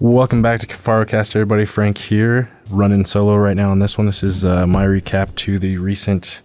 [0.00, 1.64] Welcome back to Kifarucast, everybody.
[1.64, 4.06] Frank here, running solo right now on this one.
[4.06, 6.40] This is uh, my recap to the recent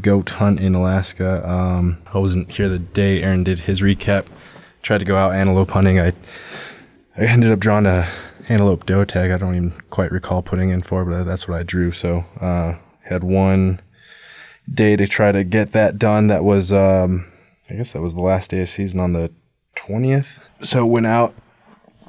[0.00, 1.48] goat hunt in Alaska.
[1.48, 4.26] Um, I wasn't here the day Aaron did his recap.
[4.82, 6.00] Tried to go out antelope hunting.
[6.00, 6.08] I
[7.16, 8.08] I ended up drawing a
[8.48, 9.30] antelope doe tag.
[9.30, 11.92] I don't even quite recall putting in for, but that's what I drew.
[11.92, 13.80] So uh, had one
[14.68, 16.26] day to try to get that done.
[16.26, 17.30] That was um,
[17.70, 19.30] I guess that was the last day of season on the
[19.76, 20.48] twentieth.
[20.62, 21.32] So went out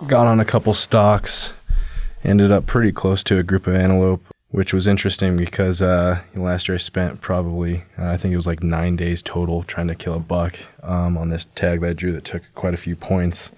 [0.08, 1.54] got on a couple stalks,
[2.24, 6.68] ended up pretty close to a group of antelope, which was interesting because uh, last
[6.68, 9.96] year I spent probably, uh, I think it was like nine days total trying to
[9.96, 12.96] kill a buck um, on this tag that I drew that took quite a few
[12.96, 13.52] points.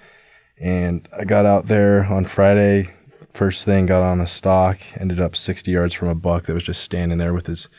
[0.59, 2.91] And I got out there on Friday,
[3.33, 6.63] first thing, got on a stalk, ended up 60 yards from a buck that was
[6.63, 7.69] just standing there with his.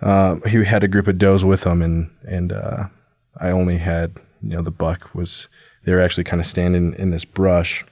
[0.00, 2.86] Uh, he had a group of does with him, and and uh,
[3.36, 5.48] I only had you know the buck was
[5.84, 7.84] they were actually kind of standing in this brush,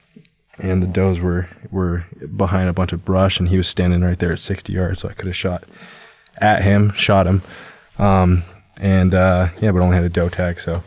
[0.59, 2.05] and the does were were
[2.37, 5.09] behind a bunch of brush, and he was standing right there at 60 yards, so
[5.09, 5.64] I could have shot
[6.39, 7.42] at him, shot him,
[7.98, 8.45] um,
[8.79, 10.61] and uh, yeah, but only had a doe tag.
[10.61, 10.83] So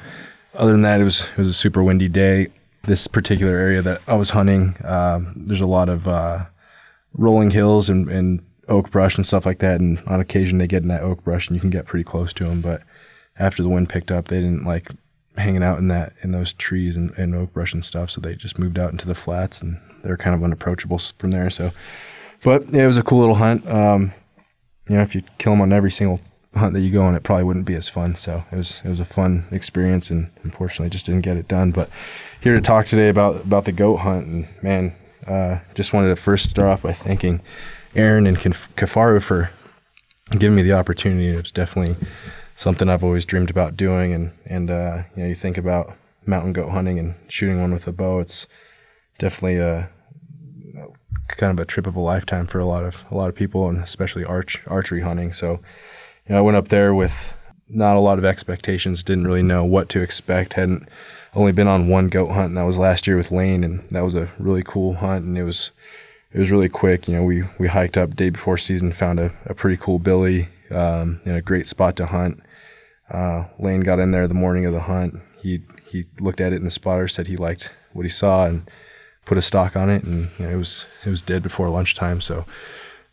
[0.53, 2.47] other than that, it was it was a super windy day.
[2.85, 6.45] This particular area that I was hunting, um, there's a lot of uh,
[7.13, 10.83] rolling hills and, and oak brush and stuff like that, and on occasion they get
[10.83, 12.81] in that oak brush, and you can get pretty close to them, but
[13.37, 14.91] after the wind picked up, they didn't like
[15.37, 18.11] hanging out in that in those trees and, and oak brush and stuff.
[18.11, 21.49] So they just moved out into the flats and they're kind of unapproachable from there.
[21.49, 21.71] So,
[22.43, 23.67] but yeah, it was a cool little hunt.
[23.67, 24.13] Um,
[24.87, 26.19] you know, if you kill them on every single
[26.55, 28.15] hunt that you go on, it probably wouldn't be as fun.
[28.15, 31.71] So it was it was a fun experience, and unfortunately, just didn't get it done.
[31.71, 31.89] But
[32.41, 34.93] here to talk today about about the goat hunt, and man,
[35.27, 37.41] uh, just wanted to first start off by thanking
[37.95, 39.51] Aaron and Kifaru for
[40.31, 41.29] giving me the opportunity.
[41.29, 41.95] It was definitely
[42.55, 44.13] something I've always dreamed about doing.
[44.13, 47.87] And and uh, you know, you think about mountain goat hunting and shooting one with
[47.87, 48.19] a bow.
[48.19, 48.47] It's
[49.17, 49.89] definitely a
[51.27, 53.67] kind of a trip of a lifetime for a lot of a lot of people,
[53.69, 55.33] and especially arch archery hunting.
[55.33, 55.59] So,
[56.27, 57.33] you know, I went up there with
[57.69, 59.03] not a lot of expectations.
[59.03, 60.53] Didn't really know what to expect.
[60.53, 60.87] Hadn't
[61.35, 64.03] only been on one goat hunt, and that was last year with Lane, and that
[64.03, 65.71] was a really cool hunt, and it was
[66.31, 67.07] it was really quick.
[67.07, 70.49] You know, we we hiked up day before season, found a, a pretty cool billy,
[70.71, 72.41] um, in a great spot to hunt.
[73.09, 75.15] Uh, Lane got in there the morning of the hunt.
[75.41, 78.69] He he looked at it in the spotter, said he liked what he saw, and
[79.25, 82.21] put a stock on it, and you know, it was it was dead before lunchtime.
[82.21, 82.45] So,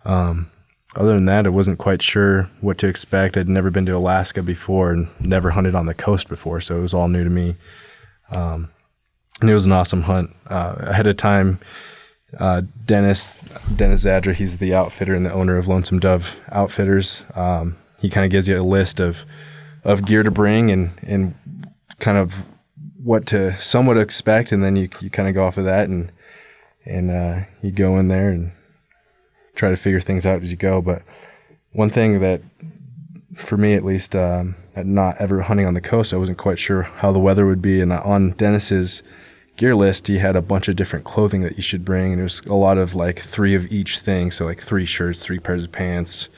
[0.04, 0.50] um,
[0.96, 3.36] other than that, I wasn't quite sure what to expect.
[3.36, 6.82] I'd never been to Alaska before and never hunted on the coast before, so it
[6.82, 7.56] was all new to me.
[8.32, 8.70] Um,
[9.40, 10.34] and it was an awesome hunt.
[10.46, 11.60] Uh, ahead of time,
[12.38, 13.34] uh, Dennis
[13.74, 17.24] Dennis Zadra, he's the outfitter and the owner of Lonesome Dove Outfitters.
[17.34, 19.24] Um, he kind of gives you a list of
[19.84, 21.34] of gear to bring and and
[21.98, 22.44] kind of
[23.02, 26.12] what to somewhat expect, and then you you kind of go off of that and
[26.84, 28.52] and uh, you go in there and
[29.54, 30.80] try to figure things out as you go.
[30.80, 31.02] But
[31.72, 32.42] one thing that
[33.34, 36.82] for me at least, um, not ever hunting on the coast, I wasn't quite sure
[36.82, 39.02] how the weather would be, and on Dennis's
[39.56, 42.24] gear list, he had a bunch of different clothing that you should bring, and it
[42.24, 44.30] was a lot of like three of each thing.
[44.30, 46.28] So like three shirts, three pairs of pants,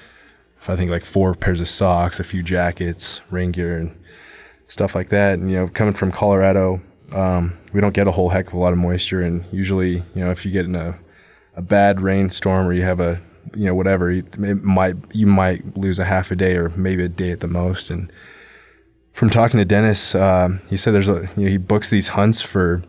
[0.68, 3.96] I think like four pairs of socks, a few jackets, rain gear, and
[4.68, 5.38] stuff like that.
[5.38, 6.80] And you know, coming from Colorado,
[7.12, 10.24] um, we don't get a whole heck of a lot of moisture, and usually, you
[10.24, 10.98] know, if you get in a
[11.54, 13.20] a bad rainstorm or you have a
[13.54, 17.08] you know whatever, it might you might lose a half a day or maybe a
[17.08, 17.90] day at the most.
[17.90, 18.10] And
[19.12, 22.40] from talking to Dennis, uh, he said there's a you know he books these hunts
[22.40, 22.82] for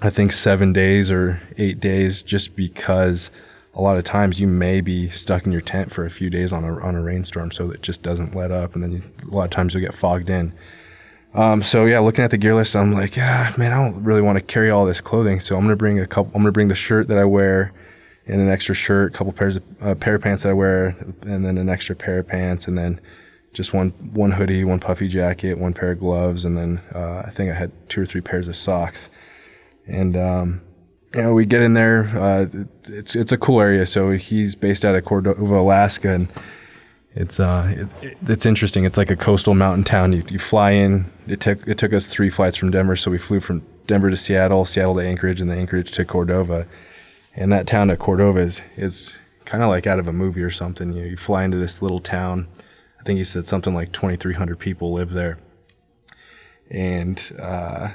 [0.00, 3.30] I think seven days or eight days just because
[3.74, 6.52] a lot of times you may be stuck in your tent for a few days
[6.52, 9.34] on a, on a rainstorm so it just doesn't let up and then you, a
[9.34, 10.52] lot of times you'll get fogged in.
[11.34, 14.22] Um, so yeah, looking at the gear list, I'm like, yeah, man, I don't really
[14.22, 15.40] want to carry all this clothing.
[15.40, 16.32] So I'm gonna bring a couple.
[16.34, 17.72] I'm gonna bring the shirt that I wear,
[18.26, 20.96] and an extra shirt, a couple pairs of uh, pair of pants that I wear,
[21.22, 23.00] and then an extra pair of pants, and then
[23.52, 27.30] just one one hoodie, one puffy jacket, one pair of gloves, and then uh, I
[27.30, 29.10] think I had two or three pairs of socks.
[29.88, 30.60] And um,
[31.14, 32.04] you know, we get in there.
[32.16, 32.46] Uh,
[32.84, 33.86] it's it's a cool area.
[33.86, 36.28] So he's based out of Cordova, Alaska, and
[37.14, 38.84] it's uh it, it's interesting.
[38.84, 40.12] It's like a coastal mountain town.
[40.12, 41.10] You, you fly in.
[41.26, 44.16] It took it took us three flights from Denver, so we flew from Denver to
[44.16, 46.66] Seattle, Seattle to Anchorage, and then Anchorage to Cordova.
[47.34, 50.50] And that town of Cordova is is kind of like out of a movie or
[50.50, 50.92] something.
[50.92, 52.48] You you fly into this little town.
[53.00, 55.38] I think he said something like 2,300 people live there.
[56.70, 57.90] And uh,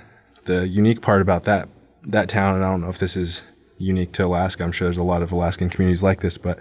[0.45, 1.69] the unique part about that
[2.05, 3.43] that town, and I don't know if this is
[3.77, 4.63] unique to Alaska.
[4.63, 6.59] I'm sure there's a lot of Alaskan communities like this, but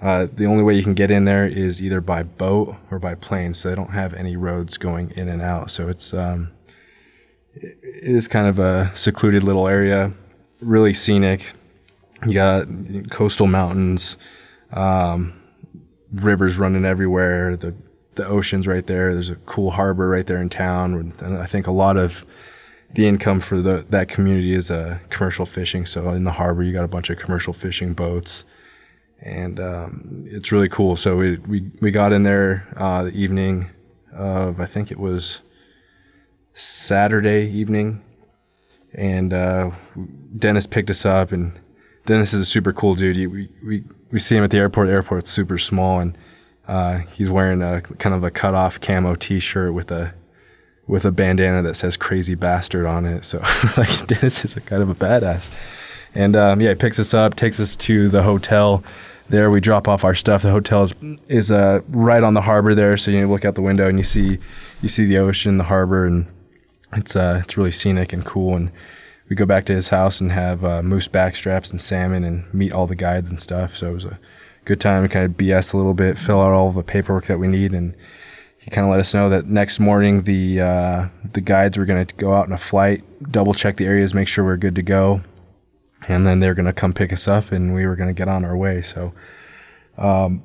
[0.00, 3.14] uh, the only way you can get in there is either by boat or by
[3.14, 3.54] plane.
[3.54, 5.70] So they don't have any roads going in and out.
[5.70, 6.50] So it's um,
[7.54, 10.12] it is kind of a secluded little area.
[10.60, 11.52] really scenic.
[12.26, 12.66] You got
[13.10, 14.16] coastal mountains,
[14.72, 15.40] um,
[16.12, 17.56] rivers running everywhere.
[17.56, 17.74] The
[18.14, 19.12] the ocean's right there.
[19.12, 22.26] There's a cool harbor right there in town, and I think a lot of
[22.94, 25.86] the income for the that community is uh, commercial fishing.
[25.86, 28.44] So in the harbor, you got a bunch of commercial fishing boats,
[29.20, 30.96] and um, it's really cool.
[30.96, 33.70] So we we, we got in there uh, the evening
[34.12, 35.40] of I think it was
[36.54, 38.02] Saturday evening,
[38.94, 39.70] and uh,
[40.36, 41.58] Dennis picked us up, and
[42.04, 43.16] Dennis is a super cool dude.
[43.32, 44.88] we we we see him at the airport.
[44.88, 46.18] The airport's super small, and
[46.68, 50.14] uh, he's wearing a kind of a cut off camo T-shirt with a
[50.86, 53.24] with a bandana that says "Crazy Bastard" on it.
[53.24, 53.38] So
[53.76, 55.50] like Dennis is a kind of a badass.
[56.14, 58.84] And um, yeah, he picks us up, takes us to the hotel.
[59.28, 60.42] There we drop off our stuff.
[60.42, 60.94] The hotel is
[61.28, 64.04] is uh, right on the harbor there, so you look out the window and you
[64.04, 64.38] see
[64.82, 66.26] you see the ocean, the harbor, and
[66.92, 68.56] it's uh, it's really scenic and cool.
[68.56, 68.70] And
[69.28, 72.72] we go back to his house and have uh, moose backstraps and salmon and meet
[72.72, 73.76] all the guides and stuff.
[73.76, 74.18] So it was a
[74.64, 77.46] good time kind of BS a little bit, fill out all the paperwork that we
[77.46, 77.94] need, and
[78.62, 82.06] he kind of let us know that next morning the uh, the guides were going
[82.06, 84.82] to go out in a flight, double check the areas, make sure we're good to
[84.82, 85.20] go,
[86.06, 88.28] and then they're going to come pick us up, and we were going to get
[88.28, 88.80] on our way.
[88.80, 89.12] So,
[89.98, 90.44] um,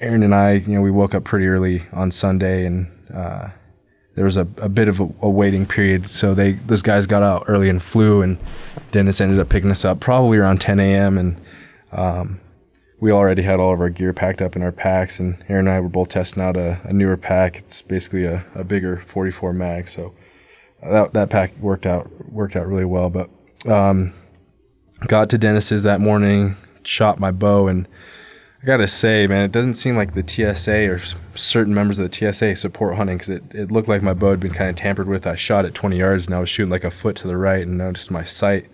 [0.00, 3.48] Aaron and I, you know, we woke up pretty early on Sunday, and uh,
[4.14, 6.08] there was a, a bit of a, a, waiting period.
[6.08, 8.38] So they those guys got out early and flew, and
[8.92, 11.18] Dennis ended up picking us up probably around 10 a.m.
[11.18, 11.38] and
[11.92, 12.40] um,
[13.00, 15.74] we already had all of our gear packed up in our packs, and Aaron and
[15.74, 17.56] I were both testing out a, a newer pack.
[17.56, 20.14] It's basically a, a bigger 44 mag, so
[20.82, 23.08] uh, that that pack worked out worked out really well.
[23.08, 23.30] But
[23.66, 24.12] um,
[25.06, 27.88] got to Dennis's that morning, shot my bow, and
[28.62, 30.98] I gotta say, man, it doesn't seem like the TSA or
[31.34, 34.40] certain members of the TSA support hunting because it, it looked like my bow had
[34.40, 35.26] been kind of tampered with.
[35.26, 37.66] I shot at 20 yards and I was shooting like a foot to the right
[37.66, 38.66] and noticed my sight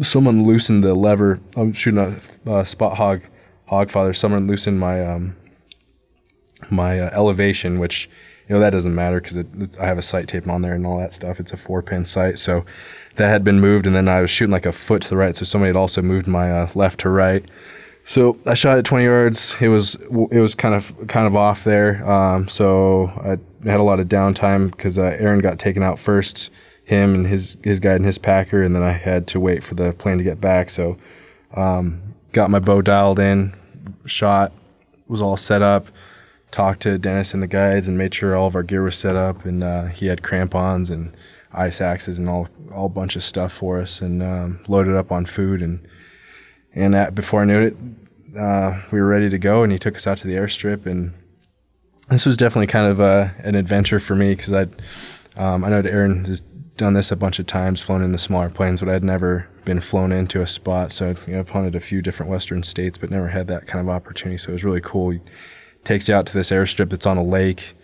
[0.00, 1.40] someone loosened the lever.
[1.56, 1.98] I'm shooting
[2.46, 3.22] a uh, Spot Hogg
[3.68, 4.16] Hogfather.
[4.16, 5.36] Someone loosened my um,
[6.70, 8.08] my uh, elevation, which
[8.48, 9.36] you know that doesn't matter because
[9.78, 11.40] I have a sight tape on there and all that stuff.
[11.40, 12.64] It's a four pin sight, so
[13.16, 15.36] that had been moved, and then I was shooting like a foot to the right.
[15.36, 17.44] So somebody had also moved my uh, left to right.
[18.04, 19.54] So I shot at 20 yards.
[19.60, 22.08] It was it was kind of kind of off there.
[22.08, 26.50] Um, so I had a lot of downtime because uh, Aaron got taken out first
[26.84, 29.74] him and his his guide and his packer, and then I had to wait for
[29.74, 30.70] the plane to get back.
[30.70, 30.96] So,
[31.54, 33.54] um, got my bow dialed in,
[34.06, 34.52] shot,
[35.08, 35.86] was all set up.
[36.50, 39.16] Talked to Dennis and the guides and made sure all of our gear was set
[39.16, 41.16] up, and uh, he had crampons and
[41.52, 45.24] ice axes and all all bunch of stuff for us, and um, loaded up on
[45.24, 45.86] food and
[46.74, 47.76] and at, before I knew it,
[48.38, 51.12] uh, we were ready to go, and he took us out to the airstrip, and
[52.10, 54.62] this was definitely kind of a, uh, an adventure for me because I
[55.36, 56.42] um, I know Aaron has
[56.76, 59.80] done this a bunch of times, flown in the smaller planes, but I'd never been
[59.80, 60.92] flown into a spot.
[60.92, 63.80] So you know, I've hunted a few different Western states, but never had that kind
[63.80, 64.38] of opportunity.
[64.38, 65.10] So it was really cool.
[65.10, 65.20] He
[65.84, 67.76] takes you out to this airstrip that's on a lake.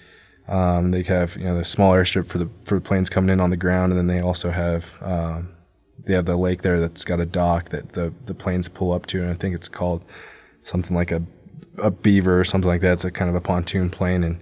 [0.48, 3.50] Um, they have you know the small airstrip for the for planes coming in on
[3.50, 5.50] the ground, and then they also have um,
[6.04, 9.06] they have the lake there that's got a dock that the the planes pull up
[9.06, 10.04] to, and I think it's called
[10.62, 11.22] something like a
[11.76, 12.94] a beaver or something like that.
[12.94, 14.40] It's a kind of a pontoon plane, and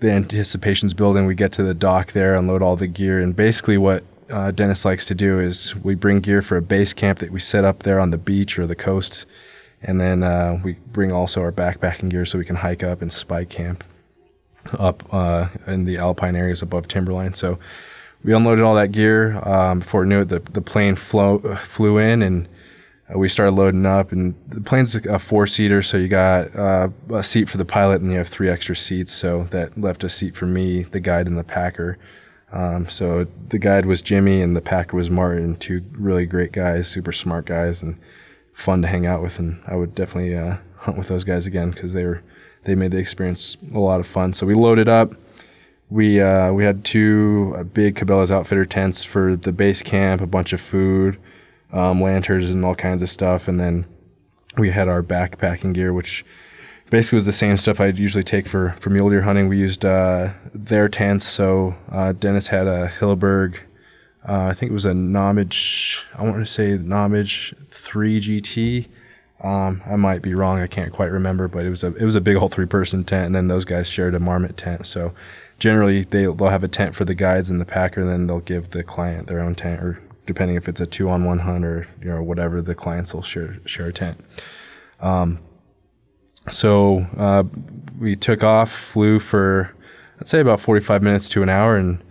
[0.00, 1.26] the anticipation's building.
[1.26, 4.84] We get to the dock there, unload all the gear, and basically what uh, Dennis
[4.84, 7.82] likes to do is we bring gear for a base camp that we set up
[7.82, 9.26] there on the beach or the coast,
[9.82, 13.12] and then uh, we bring also our backpacking gear so we can hike up and
[13.12, 13.84] spike camp
[14.78, 17.34] up uh, in the alpine areas above timberline.
[17.34, 17.58] So
[18.22, 20.28] we unloaded all that gear um, before we knew it.
[20.28, 22.48] The, the plane flow, flew in and
[23.12, 26.88] uh, we started loading up, and the plane's a four seater, so you got uh,
[27.10, 29.12] a seat for the pilot, and you have three extra seats.
[29.12, 31.98] So that left a seat for me, the guide, and the packer.
[32.52, 36.88] Um, so the guide was Jimmy, and the packer was Martin, two really great guys,
[36.88, 37.98] super smart guys, and
[38.52, 39.38] fun to hang out with.
[39.38, 42.22] And I would definitely uh, hunt with those guys again because they were
[42.64, 44.32] they made the experience a lot of fun.
[44.32, 45.14] So we loaded up.
[45.88, 50.26] We uh, we had two uh, big Cabela's Outfitter tents for the base camp, a
[50.26, 51.18] bunch of food
[51.72, 53.48] um, lanterns and all kinds of stuff.
[53.48, 53.86] And then
[54.56, 56.24] we had our backpacking gear, which
[56.90, 59.48] basically was the same stuff I'd usually take for, for mule deer hunting.
[59.48, 61.26] We used uh, their tents.
[61.26, 63.58] So uh, Dennis had a Hilleberg,
[64.28, 68.88] uh, I think it was a Nammatj, I want to say Nammatj 3 GT.
[69.42, 70.58] Um, I might be wrong.
[70.60, 73.04] I can't quite remember, but it was a it was a big old three person
[73.04, 74.84] tent, and then those guys shared a marmot tent.
[74.84, 75.14] So
[75.60, 78.40] generally, they they'll have a tent for the guides and the packer, and then they'll
[78.40, 81.64] give the client their own tent or depending if it's a two on one hunt
[81.64, 84.20] or you know whatever the clients will share share a tent.
[85.00, 85.38] Um,
[86.50, 87.44] so uh,
[87.98, 89.74] we took off, flew for
[90.20, 92.04] I'd say about 45 minutes to an hour, and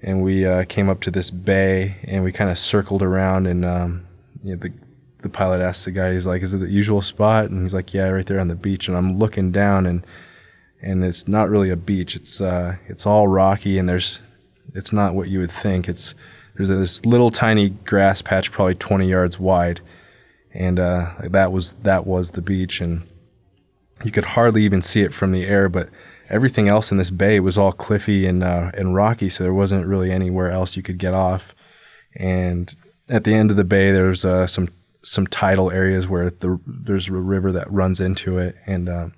[0.00, 3.64] and we uh, came up to this bay and we kind of circled around and
[3.64, 4.06] um,
[4.44, 4.72] you know, the
[5.22, 7.92] the pilot asked the guy, he's like, "Is it the usual spot?" And he's like,
[7.92, 10.06] "Yeah, right there on the beach." And I'm looking down and
[10.80, 12.14] and it's not really a beach.
[12.14, 14.20] It's uh, it's all rocky and there's
[14.72, 15.88] it's not what you would think.
[15.88, 16.14] It's
[16.56, 19.80] there's this little tiny grass patch, probably 20 yards wide,
[20.52, 23.06] and uh, that was that was the beach, and
[24.04, 25.68] you could hardly even see it from the air.
[25.68, 25.90] But
[26.30, 29.86] everything else in this bay was all cliffy and uh, and rocky, so there wasn't
[29.86, 31.54] really anywhere else you could get off.
[32.14, 32.74] And
[33.08, 34.70] at the end of the bay, there's uh, some
[35.02, 39.08] some tidal areas where the, there's a river that runs into it, and uh,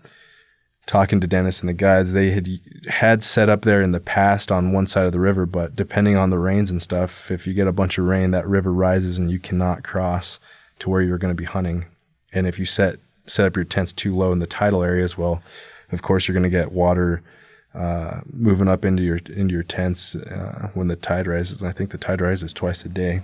[0.88, 2.48] talking to Dennis and the guides, they had
[2.88, 6.16] had set up there in the past on one side of the river, but depending
[6.16, 9.18] on the rains and stuff, if you get a bunch of rain, that river rises
[9.18, 10.40] and you cannot cross
[10.78, 11.84] to where you're going to be hunting.
[12.32, 15.42] And if you set set up your tents too low in the tidal areas, well,
[15.92, 17.22] of course you're going to get water
[17.74, 21.60] uh, moving up into your into your tents uh, when the tide rises.
[21.60, 23.20] And I think the tide rises twice a day.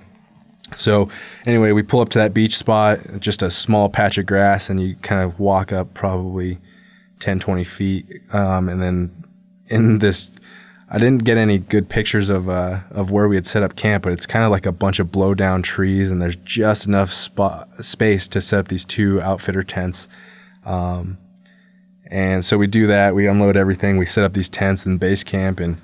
[0.77, 1.09] So
[1.47, 4.79] anyway, we pull up to that beach spot, just a small patch of grass, and
[4.79, 6.59] you kind of walk up probably
[7.21, 8.07] 10, 20 feet.
[8.33, 9.25] Um, and then
[9.69, 10.35] in this,
[10.91, 14.05] I didn't get any good pictures of, uh, of where we had set up camp,
[14.05, 17.13] but it's kind of like a bunch of blow down trees and there's just enough
[17.13, 20.09] spot, space to set up these two outfitter tents.
[20.65, 21.19] Um,
[22.07, 23.15] and so we do that.
[23.15, 23.97] We unload everything.
[23.97, 25.81] We set up these tents in base camp, and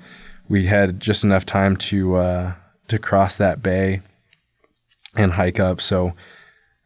[0.47, 2.53] we had just enough time to uh,
[2.87, 4.01] to cross that bay
[5.15, 5.81] and hike up.
[5.81, 6.13] So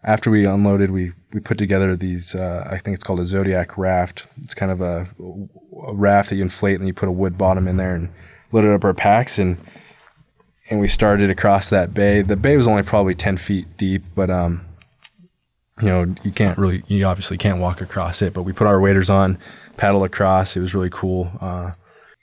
[0.04, 2.34] after we unloaded, we we put together these.
[2.34, 4.26] Uh, I think it's called a Zodiac raft.
[4.42, 5.10] It's kind of a,
[5.86, 8.10] a, raft that you inflate, and you put a wood bottom in there and
[8.54, 9.58] loaded up our packs and
[10.70, 12.22] and we started across that bay.
[12.22, 14.66] The bay was only probably ten feet deep, but um,
[15.82, 18.34] you know, you can't really, you obviously can't walk across it.
[18.34, 19.38] But we put our waders on,
[19.76, 20.56] paddle across.
[20.56, 21.32] It was really cool.
[21.42, 21.74] Uh,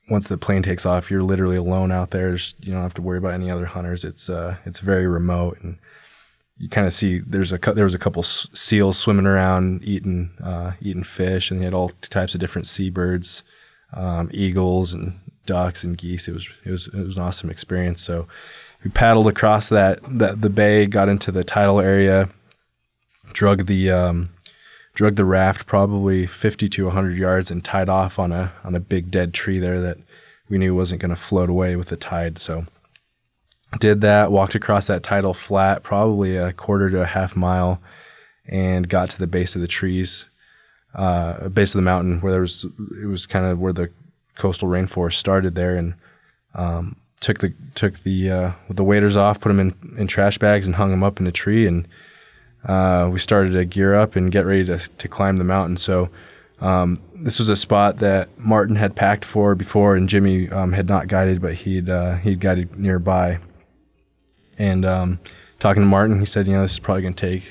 [0.09, 2.31] once the plane takes off, you're literally alone out there.
[2.31, 4.05] You don't have to worry about any other hunters.
[4.05, 5.77] It's uh, it's very remote and
[6.63, 10.73] you kind of see there's a there was a couple seals swimming around eating uh,
[10.81, 13.43] eating fish, and they had all types of different seabirds,
[13.93, 16.29] um, eagles and ducks and geese.
[16.29, 18.01] It was it was it was an awesome experience.
[18.01, 18.29] So
[18.85, 22.29] we paddled across that that the bay, got into the tidal area,
[23.33, 24.31] drug the um,
[24.95, 28.81] drug the raft probably 50 to 100 yards, and tied off on a on a
[28.81, 29.99] big dead tree there that
[30.49, 32.39] we knew wasn't going to float away with the tide.
[32.39, 32.67] So
[33.79, 37.81] did that, walked across that tidal flat, probably a quarter to a half mile,
[38.47, 40.27] and got to the base of the trees,
[40.95, 42.67] uh, base of the mountain where there was
[43.03, 43.91] it was kind of where the
[44.37, 45.95] coastal rainforest started there, and
[46.55, 50.67] um, took the took the uh, the waders off, put them in, in trash bags,
[50.67, 51.89] and hung them up in a tree, and
[52.67, 55.77] uh, we started to gear up and get ready to to climb the mountain.
[55.77, 56.11] So.
[56.61, 60.87] Um, this was a spot that Martin had packed for before, and Jimmy um, had
[60.87, 63.41] not guided, but he'd uh, he'd guided nearby.
[64.59, 65.21] And um,
[65.59, 67.45] talking to Martin, he said, you know, this is probably going to take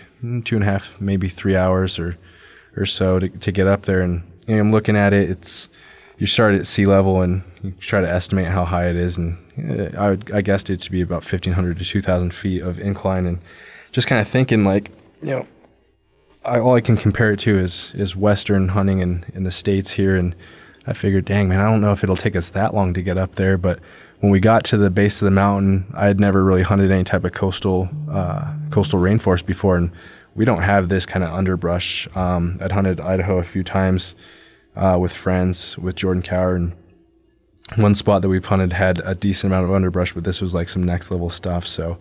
[0.43, 2.17] two and a half, maybe three hours or
[2.77, 4.01] or so to, to get up there.
[4.01, 5.29] And you know, I'm looking at it.
[5.29, 5.69] It's
[6.17, 9.37] you start at sea level and you try to estimate how high it is, and
[9.57, 13.39] uh, I, I guessed it to be about 1,500 to 2,000 feet of incline, and
[13.91, 14.91] just kind of thinking like,
[15.21, 15.47] you know,
[16.45, 19.91] I, all I can compare it to is is Western hunting in in the states
[19.91, 20.35] here, and
[20.85, 23.17] I figured, dang man, I don't know if it'll take us that long to get
[23.17, 23.79] up there, but
[24.21, 27.03] when we got to the base of the mountain, I had never really hunted any
[27.03, 29.91] type of coastal uh, coastal rainforest before, and
[30.35, 32.07] we don't have this kind of underbrush.
[32.15, 34.15] Um, I'd hunted Idaho a few times
[34.75, 36.73] uh, with friends with Jordan Cower, and
[37.77, 40.69] one spot that we've hunted had a decent amount of underbrush, but this was like
[40.69, 41.65] some next level stuff.
[41.65, 41.97] So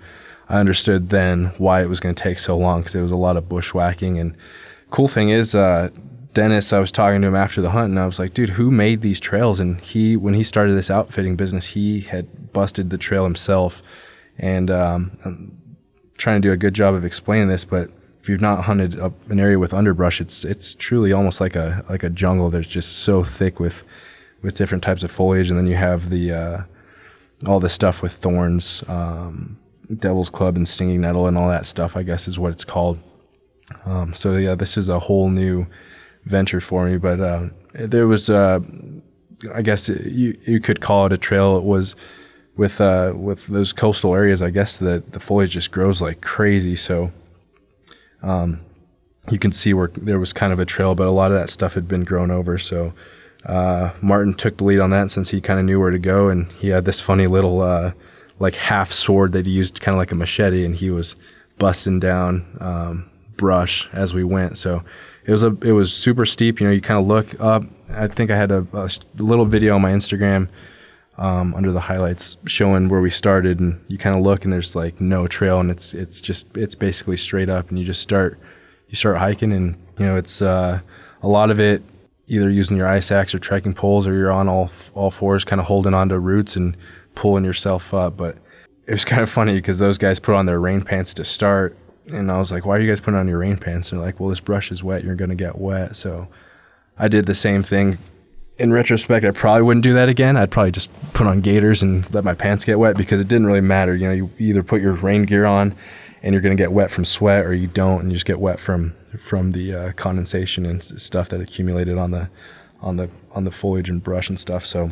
[0.48, 3.16] I understood then why it was going to take so long because it was a
[3.16, 4.18] lot of bushwhacking.
[4.18, 4.36] And
[4.90, 5.88] cool thing is, uh,
[6.32, 8.70] Dennis, I was talking to him after the hunt, and I was like, "Dude, who
[8.70, 12.98] made these trails?" And he, when he started this outfitting business, he had busted the
[12.98, 13.82] trail himself.
[14.38, 15.60] And um, I'm
[16.16, 17.90] trying to do a good job of explaining this, but
[18.22, 21.84] if you've not hunted up an area with underbrush, it's it's truly almost like a
[21.88, 22.50] like a jungle.
[22.50, 23.84] There's just so thick with
[24.42, 26.62] with different types of foliage, and then you have the uh,
[27.46, 29.58] all the stuff with thorns, um,
[29.98, 31.96] devil's club, and stinging nettle, and all that stuff.
[31.96, 32.98] I guess is what it's called.
[33.86, 35.66] Um, so yeah, this is a whole new
[36.30, 36.96] venture for me.
[36.96, 38.60] But uh, there was, uh,
[39.54, 41.56] I guess you you could call it a trail.
[41.58, 41.96] It was
[42.56, 44.40] with uh, with those coastal areas.
[44.40, 46.76] I guess the the foliage just grows like crazy.
[46.76, 47.12] So
[48.22, 48.60] um,
[49.30, 51.50] you can see where there was kind of a trail, but a lot of that
[51.50, 52.58] stuff had been grown over.
[52.58, 52.92] So
[53.46, 56.28] uh, Martin took the lead on that since he kind of knew where to go,
[56.28, 57.92] and he had this funny little uh,
[58.38, 61.16] like half sword that he used, kind of like a machete, and he was
[61.58, 64.58] busting down um, brush as we went.
[64.58, 64.82] So
[65.24, 66.60] it was a it was super steep.
[66.60, 67.64] You know, you kind of look up.
[67.90, 70.48] I think I had a, a, little video on my Instagram
[71.18, 74.74] um, under the highlights showing where we started, and you kind of look and there's
[74.74, 78.38] like no trail, and it's it's just it's basically straight up, and you just start
[78.88, 80.80] you start hiking, and you know it's uh,
[81.22, 81.82] a lot of it
[82.26, 85.60] either using your ice axe or trekking poles, or you're on all all fours, kind
[85.60, 86.76] of holding onto roots and
[87.14, 88.16] pulling yourself up.
[88.16, 88.38] But
[88.86, 91.76] it was kind of funny because those guys put on their rain pants to start,
[92.12, 94.06] and I was like, "Why are you guys putting on your rain pants?" And they're
[94.06, 95.04] like, "Well, this brush is wet.
[95.04, 96.28] You're gonna get wet." So
[96.98, 97.98] I did the same thing.
[98.58, 100.36] In retrospect, I probably wouldn't do that again.
[100.36, 103.46] I'd probably just put on gaiters and let my pants get wet because it didn't
[103.46, 103.96] really matter.
[103.96, 105.74] You know, you either put your rain gear on
[106.22, 108.38] and you're going to get wet from sweat, or you don't and you just get
[108.38, 112.28] wet from from the uh, condensation and stuff that accumulated on the
[112.80, 114.66] on the on the foliage and brush and stuff.
[114.66, 114.90] So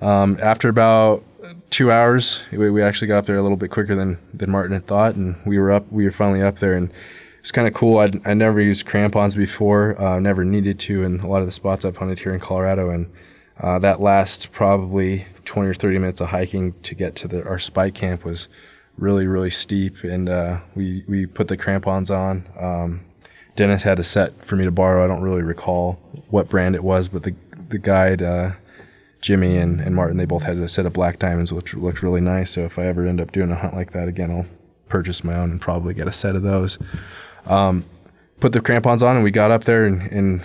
[0.00, 1.22] um, after about
[1.70, 4.72] two hours, we, we actually got up there a little bit quicker than than Martin
[4.72, 5.90] had thought, and we were up.
[5.90, 6.90] We were finally up there and
[7.44, 7.98] it's kind of cool.
[7.98, 11.52] I'd, I never used crampons before, uh, never needed to in a lot of the
[11.52, 12.88] spots I've hunted here in Colorado.
[12.88, 13.12] And
[13.60, 17.58] uh, that last probably 20 or 30 minutes of hiking to get to the, our
[17.58, 18.48] spike camp was
[18.96, 20.04] really, really steep.
[20.04, 22.48] And uh, we, we put the crampons on.
[22.58, 23.02] Um,
[23.56, 25.04] Dennis had a set for me to borrow.
[25.04, 27.34] I don't really recall what brand it was, but the,
[27.68, 28.52] the guide, uh,
[29.24, 32.20] Jimmy and, and Martin, they both had a set of black diamonds, which looked really
[32.20, 32.50] nice.
[32.50, 34.44] So if I ever end up doing a hunt like that again, I'll
[34.90, 36.78] purchase my own and probably get a set of those.
[37.46, 37.86] Um,
[38.38, 40.42] put the crampons on and we got up there and, and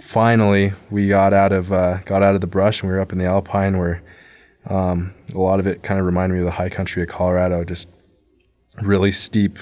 [0.00, 3.12] finally we got out of uh, got out of the brush and we were up
[3.12, 4.02] in the alpine where
[4.66, 7.64] um, a lot of it kind of reminded me of the high country of Colorado,
[7.64, 7.86] just
[8.80, 9.58] really steep,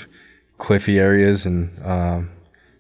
[0.59, 2.31] cliffy areas and um,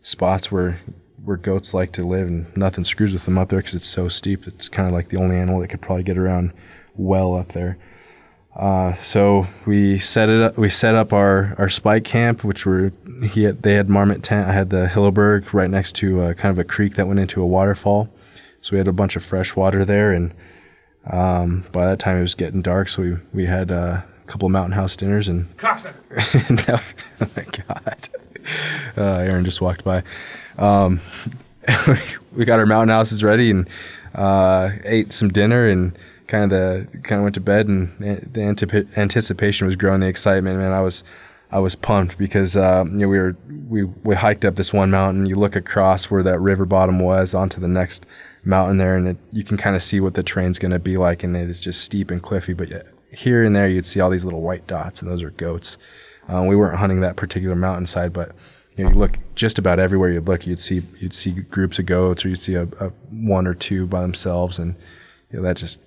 [0.03, 0.79] spots where
[1.28, 4.08] where goats like to live, and nothing screws with them up there because it's so
[4.08, 4.47] steep.
[4.47, 6.54] It's kind of like the only animal that could probably get around
[6.97, 7.76] well up there.
[8.56, 10.56] Uh, so we set it up.
[10.56, 12.92] We set up our, our spike camp, which were
[13.23, 14.49] he had, they had marmot tent.
[14.49, 17.42] I had the Hilleberg right next to uh, kind of a creek that went into
[17.42, 18.08] a waterfall.
[18.62, 20.32] So we had a bunch of fresh water there, and
[21.04, 22.88] um, by that time it was getting dark.
[22.88, 25.47] So we we had uh, a couple of mountain house dinners and.
[27.20, 28.08] oh my god!
[28.99, 30.02] Uh, Aaron just walked by.
[30.59, 31.00] Um,
[32.34, 33.69] we got our mountain houses ready and
[34.15, 38.43] uh, ate some dinner and kind of the kind of went to bed and the
[38.43, 40.58] antip- anticipation was growing, the excitement.
[40.58, 41.04] Man, I was
[41.50, 43.37] I was pumped because uh, you know we were
[43.69, 45.26] we we hiked up this one mountain.
[45.26, 48.06] You look across where that river bottom was onto the next
[48.45, 50.97] mountain there, and it, you can kind of see what the terrain's going to be
[50.97, 52.52] like, and it is just steep and cliffy.
[52.52, 55.78] But here and there, you'd see all these little white dots, and those are goats.
[56.30, 58.32] Uh, we weren't hunting that particular mountainside, but
[58.78, 61.86] you, know, you look just about everywhere you'd look, you'd see you'd see groups of
[61.86, 64.76] goats, or you'd see a, a one or two by themselves, and
[65.30, 65.80] you know, that just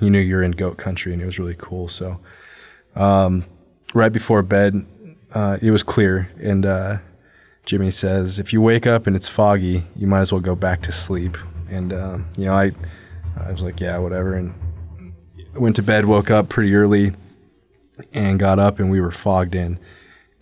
[0.00, 1.88] you knew you're in goat country, and it was really cool.
[1.88, 2.18] So,
[2.96, 3.44] um,
[3.92, 4.86] right before bed,
[5.34, 6.98] uh, it was clear, and uh,
[7.66, 10.80] Jimmy says, "If you wake up and it's foggy, you might as well go back
[10.82, 11.36] to sleep."
[11.68, 12.72] And um, you know, I,
[13.36, 14.54] I was like, "Yeah, whatever." And
[15.54, 17.12] went to bed, woke up pretty early,
[18.14, 19.78] and got up, and we were fogged in.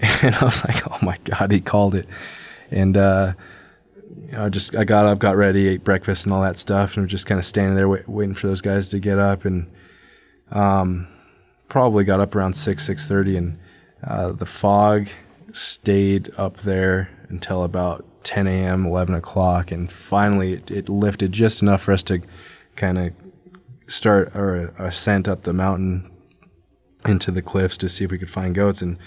[0.23, 2.09] And I was like, "Oh my god!" He called it,
[2.71, 2.97] and.
[2.97, 3.33] Uh,
[4.37, 7.05] I just I got up, got ready, ate breakfast and all that stuff, and i
[7.05, 9.71] was just kind of standing there wait, waiting for those guys to get up, and
[10.51, 11.07] um,
[11.69, 13.59] probably got up around six six thirty, and
[14.07, 15.09] uh, the fog
[15.53, 21.63] stayed up there until about 10 a.m., 11 o'clock, and finally it, it lifted just
[21.63, 22.21] enough for us to
[22.77, 23.13] kind of
[23.87, 26.11] start our ascent up the mountain
[27.07, 28.99] into the cliffs to see if we could find goats, and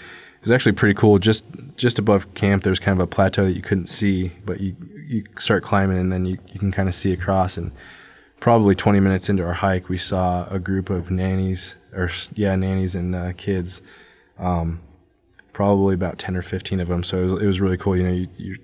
[0.42, 1.18] was actually pretty cool.
[1.18, 1.44] Just
[1.76, 4.76] just above camp, there's kind of a plateau that you couldn't see, but you
[5.06, 7.56] you start climbing and then you, you can kind of see across.
[7.56, 7.72] And
[8.40, 12.94] probably 20 minutes into our hike, we saw a group of nannies, or yeah, nannies
[12.94, 13.82] and uh, kids.
[14.38, 14.80] Um,
[15.52, 17.02] probably about 10 or 15 of them.
[17.02, 17.96] So it was, it was really cool.
[17.96, 18.56] You know, you, you're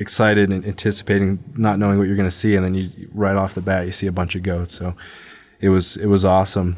[0.00, 3.54] excited and anticipating, not knowing what you're going to see, and then you right off
[3.54, 4.74] the bat you see a bunch of goats.
[4.74, 4.94] So
[5.60, 6.76] it was it was awesome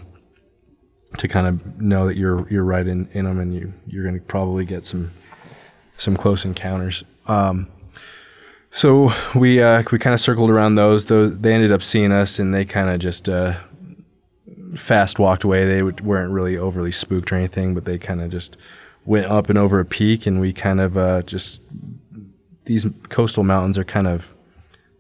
[1.19, 4.15] to kind of know that you're you're right in, in them, and you you're going
[4.15, 5.13] to probably get some
[5.97, 7.05] some close encounters.
[7.27, 7.69] Um,
[8.71, 11.07] so we uh, we kind of circled around those.
[11.07, 13.55] Those they ended up seeing us, and they kind of just uh,
[14.75, 15.65] fast walked away.
[15.65, 18.57] They weren't really overly spooked or anything, but they kind of just
[19.05, 21.61] went up and over a peak, and we kind of uh, just
[22.65, 24.33] these coastal mountains are kind of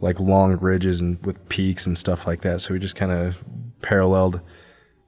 [0.00, 2.60] like long ridges and with peaks and stuff like that.
[2.60, 3.36] So we just kind of
[3.80, 4.40] paralleled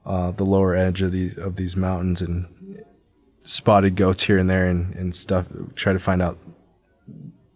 [0.07, 2.47] uh, the lower edge of these of these mountains and
[3.43, 5.47] spotted goats here and there and, and stuff.
[5.75, 6.37] Try to find out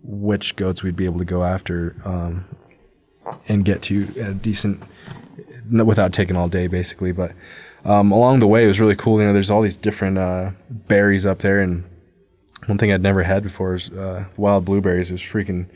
[0.04, 2.46] which goats we'd be able to go after um,
[3.48, 4.84] and get to a decent
[5.72, 7.14] without taking all day basically.
[7.14, 7.32] But
[7.86, 9.20] um, along the way it was really cool.
[9.20, 11.62] You know there's all these different uh, berries up there.
[11.62, 11.86] And
[12.66, 15.10] one thing I'd never had before is uh, wild blueberries.
[15.10, 15.68] It was freaking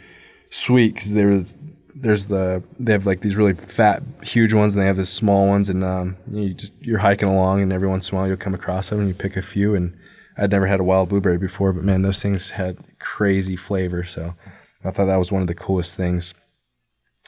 [0.49, 1.57] sweet because there was
[1.95, 5.47] there's the they have like these really fat, huge ones, and they have these small
[5.47, 8.37] ones, and um, you just you're hiking along, and every once in a while you'll
[8.37, 9.73] come across them, and you pick a few.
[9.75, 9.97] And
[10.37, 14.03] I'd never had a wild blueberry before, but man, those things had crazy flavor.
[14.03, 14.35] So
[14.83, 16.33] I thought that was one of the coolest things.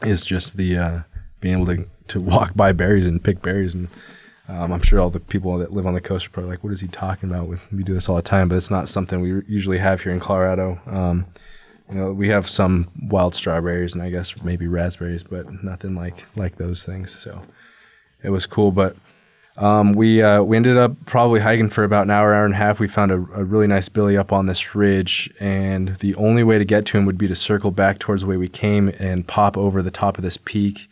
[0.03, 0.99] Is just the uh,
[1.39, 3.87] being able to to walk by berries and pick berries, and
[4.49, 6.73] um, I'm sure all the people that live on the coast are probably like, "What
[6.73, 9.41] is he talking about?" We do this all the time, but it's not something we
[9.47, 10.79] usually have here in Colorado.
[10.85, 11.25] Um,
[11.89, 16.25] you know, we have some wild strawberries and I guess maybe raspberries, but nothing like
[16.35, 17.17] like those things.
[17.17, 17.41] So
[18.21, 18.95] it was cool, but
[19.57, 22.57] um, we uh, we ended up probably hiking for about an hour, hour and a
[22.57, 22.79] half.
[22.79, 26.59] We found a, a, really nice billy up on this ridge, and the only way
[26.59, 29.27] to get to him would be to circle back towards the way we came and
[29.27, 30.87] pop over the top of this peak.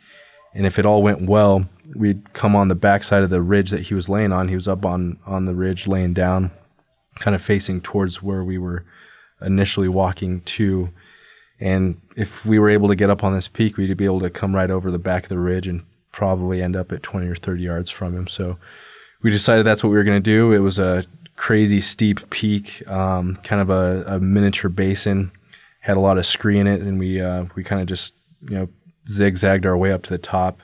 [0.55, 3.81] And if it all went well, we'd come on the backside of the ridge that
[3.81, 4.47] he was laying on.
[4.47, 6.49] He was up on on the ridge, laying down,
[7.19, 8.84] kind of facing towards where we were
[9.41, 10.89] initially walking to.
[11.59, 14.29] And if we were able to get up on this peak, we'd be able to
[14.29, 17.35] come right over the back of the ridge and probably end up at 20 or
[17.35, 18.27] 30 yards from him.
[18.27, 18.57] So
[19.21, 20.51] we decided that's what we were going to do.
[20.51, 21.03] It was a
[21.35, 25.31] crazy steep peak, um, kind of a, a, miniature basin,
[25.81, 28.55] had a lot of scree in it, and we uh, we kind of just you
[28.55, 28.69] know
[29.07, 30.61] zigzagged our way up to the top,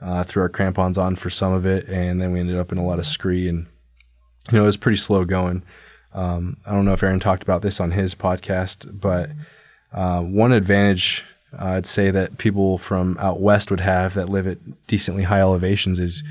[0.00, 2.78] uh, threw our crampons on for some of it, and then we ended up in
[2.78, 3.66] a lot of scree, and
[4.50, 5.62] you know it was pretty slow going.
[6.14, 9.30] Um, I don't know if Aaron talked about this on his podcast, but
[9.92, 11.24] uh, one advantage
[11.58, 15.40] uh, I'd say that people from out west would have that live at decently high
[15.40, 16.22] elevations is,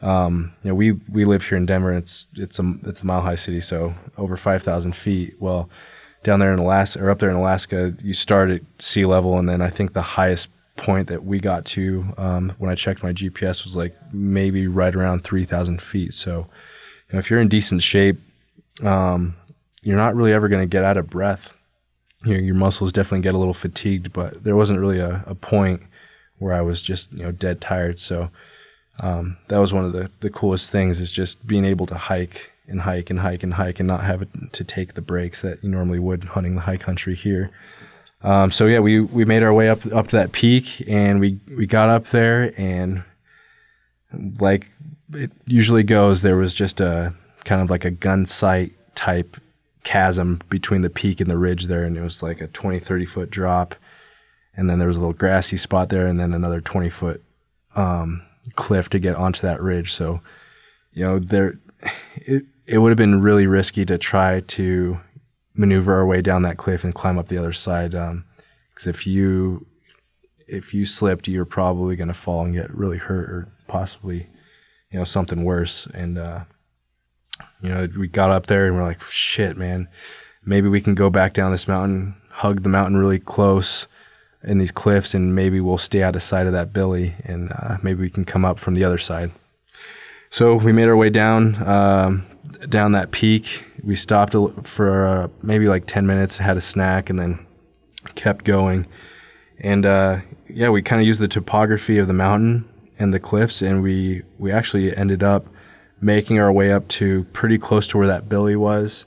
[0.00, 1.92] um, you know, we we live here in Denver.
[1.92, 5.34] it's it's a it's a mile high city, so over five thousand feet.
[5.40, 5.68] Well,
[6.22, 9.48] down there in Alaska or up there in Alaska, you start at sea level, and
[9.48, 13.12] then I think the highest point that we got to um, when I checked my
[13.12, 16.14] GPS was like maybe right around three thousand feet.
[16.14, 16.46] So,
[17.08, 18.18] you know, if you're in decent shape,
[18.82, 19.34] um,
[19.82, 21.54] you're not really ever going to get out of breath.
[22.24, 25.34] You know, your muscles definitely get a little fatigued, but there wasn't really a, a
[25.34, 25.82] point
[26.38, 27.98] where I was just you know dead tired.
[27.98, 28.30] So
[29.00, 32.52] um, that was one of the the coolest things is just being able to hike
[32.68, 35.68] and hike and hike and hike and not have to take the breaks that you
[35.68, 37.50] normally would hunting the high country here.
[38.22, 41.40] Um, so yeah, we we made our way up up to that peak and we
[41.56, 43.02] we got up there and
[44.38, 44.70] like
[45.14, 49.36] it usually goes, there was just a kind of like a gun sight type
[49.84, 51.84] chasm between the peak and the ridge there.
[51.84, 53.74] And it was like a 20, 30 foot drop.
[54.54, 57.22] And then there was a little grassy spot there and then another 20 foot
[57.74, 58.22] um,
[58.54, 59.92] cliff to get onto that ridge.
[59.92, 60.20] So,
[60.92, 61.58] you know, there,
[62.16, 65.00] it, it would have been really risky to try to
[65.54, 67.94] maneuver our way down that cliff and climb up the other side.
[67.94, 68.24] Um,
[68.74, 69.66] cause if you,
[70.46, 74.28] if you slipped, you're probably going to fall and get really hurt or possibly,
[74.90, 75.86] you know, something worse.
[75.86, 76.44] And, uh,
[77.62, 79.88] you know, we got up there and we're like, shit, man,
[80.44, 83.86] maybe we can go back down this mountain, hug the mountain really close
[84.42, 87.78] in these cliffs, and maybe we'll stay out of sight of that billy, and uh,
[87.82, 89.30] maybe we can come up from the other side.
[90.30, 92.26] So we made our way down um,
[92.68, 93.64] down that peak.
[93.84, 94.34] We stopped
[94.66, 97.46] for uh, maybe like ten minutes, had a snack, and then
[98.14, 98.86] kept going.
[99.60, 103.62] And uh, yeah, we kind of used the topography of the mountain and the cliffs,
[103.62, 105.46] and we we actually ended up
[106.02, 109.06] making our way up to pretty close to where that billy was.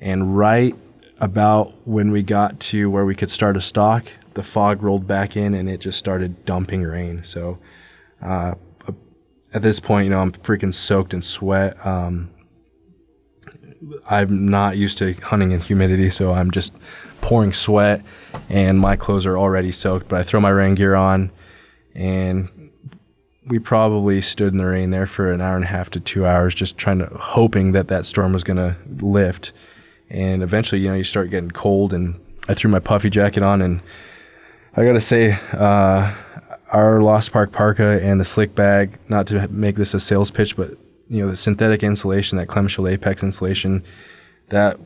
[0.00, 0.74] And right
[1.18, 5.36] about when we got to where we could start a stalk, the fog rolled back
[5.36, 7.24] in and it just started dumping rain.
[7.24, 7.58] So
[8.22, 8.54] uh,
[9.52, 11.84] at this point, you know, I'm freaking soaked in sweat.
[11.84, 12.30] Um,
[14.08, 16.74] I'm not used to hunting in humidity, so I'm just
[17.20, 18.02] pouring sweat,
[18.48, 20.08] and my clothes are already soaked.
[20.08, 21.30] But I throw my rain gear on,
[21.94, 22.48] and
[23.46, 26.26] we probably stood in the rain there for an hour and a half to two
[26.26, 29.52] hours, just trying to hoping that that storm was going to lift.
[30.10, 33.62] And eventually, you know, you start getting cold, and I threw my puffy jacket on,
[33.62, 33.80] and
[34.74, 36.12] I got to say, uh,
[36.72, 40.56] our Lost Park parka and the slick bag, not to make this a sales pitch,
[40.56, 40.70] but
[41.08, 43.84] you know, the synthetic insulation, that Climashield Apex insulation,
[44.48, 44.78] that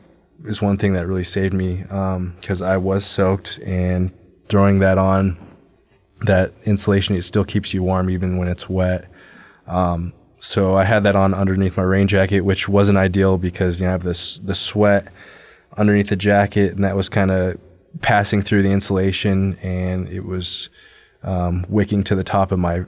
[0.45, 4.11] is one thing that really saved me because um, I was soaked, and
[4.49, 5.37] throwing that on
[6.21, 9.05] that insulation it still keeps you warm even when it's wet.
[9.67, 13.85] Um, so I had that on underneath my rain jacket, which wasn't ideal because you
[13.85, 15.07] know I have this the sweat
[15.77, 17.59] underneath the jacket, and that was kind of
[18.01, 20.69] passing through the insulation, and it was
[21.23, 22.85] um, wicking to the top of my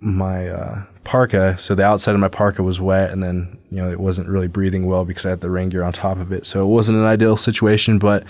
[0.00, 1.56] my uh, parka.
[1.58, 4.48] So the outside of my parka was wet, and then you know it wasn't really
[4.48, 6.46] breathing well because I had the rain gear on top of it.
[6.46, 8.24] So it wasn't an ideal situation, but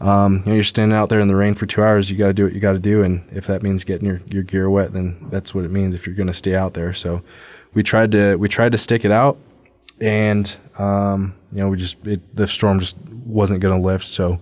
[0.00, 2.10] um, you know, you're standing out there in the rain for two hours.
[2.10, 4.20] You got to do what you got to do, and if that means getting your,
[4.26, 5.94] your gear wet, then that's what it means.
[5.94, 7.22] If you're going to stay out there, so
[7.74, 9.36] we tried to we tried to stick it out,
[10.00, 14.06] and um, you know, we just it, the storm just wasn't going to lift.
[14.06, 14.40] So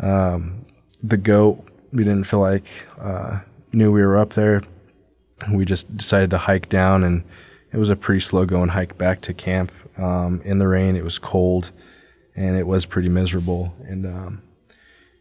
[0.00, 0.64] um,
[1.02, 2.66] the goat, we didn't feel like
[2.98, 3.40] uh,
[3.72, 4.62] knew we were up there,
[5.52, 7.24] we just decided to hike down, and
[7.72, 9.70] it was a pretty slow going hike back to camp.
[9.98, 11.72] Um, in the rain, it was cold,
[12.34, 13.74] and it was pretty miserable.
[13.84, 14.42] And um,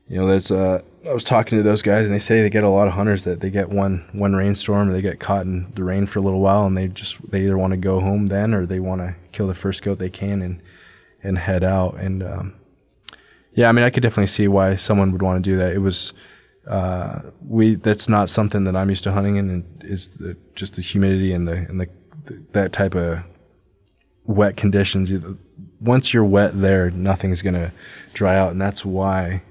[0.08, 2.64] you know, there's uh, I was talking to those guys, and they say they get
[2.64, 5.72] a lot of hunters that they get one one rainstorm, or they get caught in
[5.76, 8.28] the rain for a little while, and they just they either want to go home
[8.28, 10.62] then, or they want to kill the first goat they can and
[11.22, 11.96] and head out.
[11.96, 12.56] And um,
[13.54, 15.74] yeah, I mean, I could definitely see why someone would want to do that.
[15.74, 16.14] It was
[16.70, 20.76] uh, we that's not something that I'm used to hunting in, and is the, just
[20.76, 21.90] the humidity and the and the,
[22.26, 23.20] the that type of
[24.24, 25.12] wet conditions.
[25.82, 27.72] Once you're wet there, nothing's gonna
[28.14, 29.44] dry out, and that's why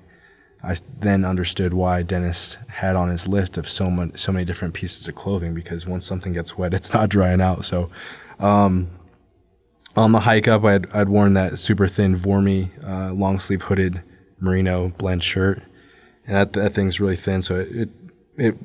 [0.66, 4.74] I then understood why Dennis had on his list of so much, so many different
[4.74, 7.64] pieces of clothing because once something gets wet, it's not drying out.
[7.64, 7.90] So,
[8.38, 8.90] um,
[9.96, 14.02] on the hike up, I'd, I'd worn that super thin Voormi uh, long sleeve hooded
[14.38, 15.62] merino blend shirt
[16.26, 17.88] and that that thing's really thin, so it, it,
[18.36, 18.58] it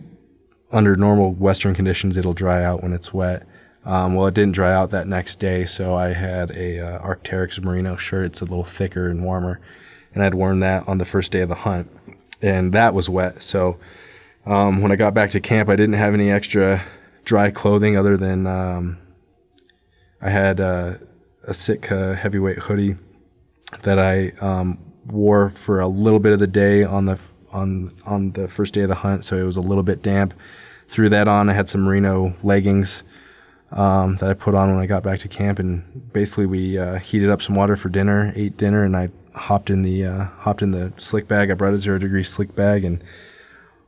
[0.72, 3.48] under normal Western conditions it'll dry out when it's wet.
[3.86, 7.64] Um, well, it didn't dry out that next day, so I had a uh, Arc'teryx
[7.64, 8.26] merino shirt.
[8.26, 9.60] It's a little thicker and warmer,
[10.13, 11.89] and I'd worn that on the first day of the hunt,
[12.41, 13.43] and that was wet.
[13.43, 13.78] So
[14.45, 16.82] um, when I got back to camp, I didn't have any extra
[17.24, 18.97] dry clothing other than um,
[20.21, 20.95] I had uh,
[21.43, 22.95] a Sitka heavyweight hoodie
[23.84, 27.19] that I um, wore for a little bit of the day on the
[27.52, 30.34] on on the first day of the hunt, so it was a little bit damp.
[30.88, 31.50] Threw that on.
[31.50, 33.04] I had some merino leggings
[33.71, 36.95] um, that I put on when I got back to camp, and basically we uh,
[36.95, 40.62] heated up some water for dinner, ate dinner, and I hopped in the uh, hopped
[40.62, 41.52] in the slick bag.
[41.52, 43.04] I brought a zero degree slick bag and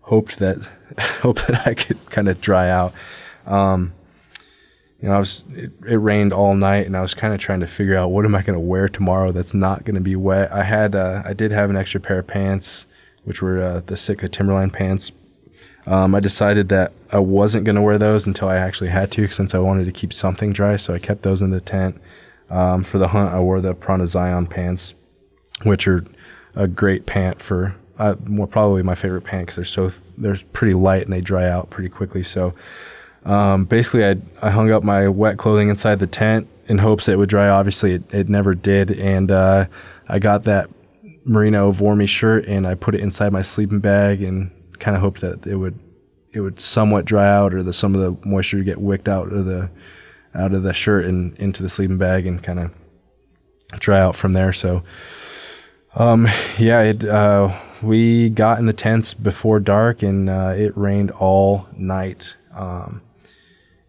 [0.02, 0.68] hoped that
[1.22, 2.94] hoped that I could kind of dry out.
[3.46, 3.94] Um,
[5.02, 7.60] you know, I was it, it, rained all night, and I was kind of trying
[7.60, 10.16] to figure out what am I going to wear tomorrow that's not going to be
[10.16, 10.52] wet.
[10.52, 12.86] I had uh, I did have an extra pair of pants
[13.24, 15.12] which were uh, the Sitka Timberline pants.
[15.86, 19.28] Um, I decided that I wasn't going to wear those until I actually had to,
[19.28, 20.78] since I wanted to keep something dry.
[20.78, 22.00] So I kept those in the tent.
[22.50, 24.94] Um, for the hunt, I wore the Prana Zion pants,
[25.62, 26.04] which are
[26.56, 30.40] a great pant for uh, more probably my favorite pant because they're so th- they're
[30.52, 32.24] pretty light and they dry out pretty quickly.
[32.24, 32.54] So
[33.26, 37.14] um, basically, I I hung up my wet clothing inside the tent in hopes that
[37.14, 37.50] it would dry.
[37.50, 39.66] Obviously, it, it never did, and uh,
[40.08, 40.70] I got that
[41.26, 45.22] merino Voormi shirt and I put it inside my sleeping bag and kind of hoped
[45.22, 45.80] that it would
[46.32, 49.32] it would somewhat dry out or that some of the moisture would get wicked out
[49.32, 49.70] of the
[50.36, 52.72] out of the shirt and into the sleeping bag and kind of
[53.80, 54.52] dry out from there.
[54.52, 54.84] So
[55.96, 56.28] um,
[56.58, 61.68] yeah, it, uh, we got in the tents before dark and uh, it rained all
[61.76, 62.36] night.
[62.54, 63.02] Um,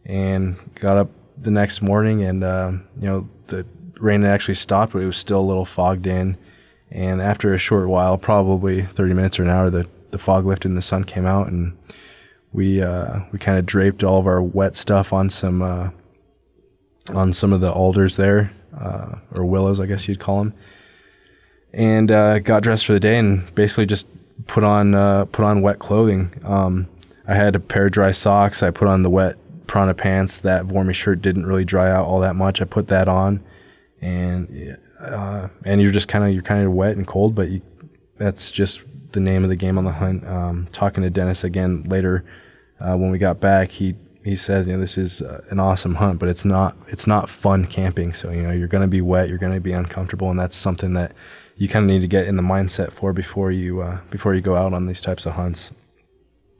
[0.05, 3.67] and got up the next morning and uh, you know the
[3.99, 6.37] rain had actually stopped, but it was still a little fogged in.
[6.91, 10.69] And after a short while, probably 30 minutes or an hour, the, the fog lifted
[10.69, 11.77] and the sun came out, and
[12.53, 15.91] we uh, we kind of draped all of our wet stuff on some uh,
[17.13, 20.55] on some of the alders there, uh, or willows, I guess you'd call them,
[21.75, 24.09] and uh, got dressed for the day, and basically just
[24.47, 26.33] put on uh, put on wet clothing.
[26.45, 26.89] Um,
[27.27, 28.63] I had a pair of dry socks.
[28.63, 30.39] I put on the wet Prana pants.
[30.39, 32.61] That Voormi shirt didn't really dry out all that much.
[32.61, 33.43] I put that on,
[34.01, 37.63] and uh, and you're just kind of you're kind of wet and cold, but you,
[38.19, 38.83] that's just
[39.13, 40.27] the name of the game on the hunt.
[40.27, 42.25] Um, talking to Dennis again later
[42.81, 45.97] uh, when we got back, he he said, you know, this is uh, an awesome
[45.97, 48.13] hunt, but it's not it's not fun camping.
[48.13, 50.57] So you know, you're going to be wet, you're going to be uncomfortable, and that's
[50.57, 51.13] something that
[51.57, 54.41] you kind of need to get in the mindset for before you uh, before you
[54.41, 55.71] go out on these types of hunts.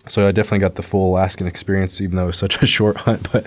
[0.07, 2.99] So I definitely got the full Alaskan experience, even though it was such a short
[2.99, 3.31] hunt.
[3.33, 3.47] But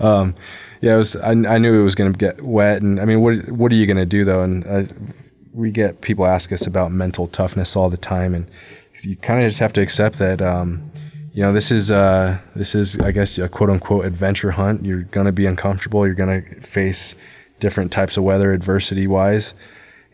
[0.00, 0.34] um,
[0.80, 1.16] yeah, it was.
[1.16, 3.76] I, I knew it was going to get wet, and I mean, what what are
[3.76, 4.42] you going to do though?
[4.42, 4.84] And uh,
[5.52, 8.46] we get people ask us about mental toughness all the time, and
[9.02, 10.40] you kind of just have to accept that.
[10.40, 10.90] Um,
[11.32, 14.84] you know, this is uh, this is I guess a quote unquote adventure hunt.
[14.84, 16.06] You're going to be uncomfortable.
[16.06, 17.14] You're going to face
[17.60, 19.54] different types of weather, adversity wise,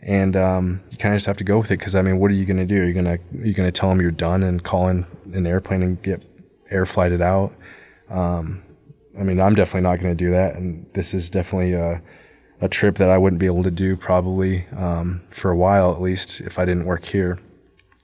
[0.05, 1.79] and um, you kind of just have to go with it.
[1.79, 2.75] Because I mean, what are you going to do?
[2.75, 6.23] You're to you're to tell them you're done and call in an airplane and get
[6.69, 7.53] air flighted out?
[8.09, 8.61] Um,
[9.19, 12.01] I mean, I'm definitely not going to do that, and this is definitely a,
[12.61, 16.01] a trip that I wouldn't be able to do probably um, for a while at
[16.01, 17.39] least if I didn't work here.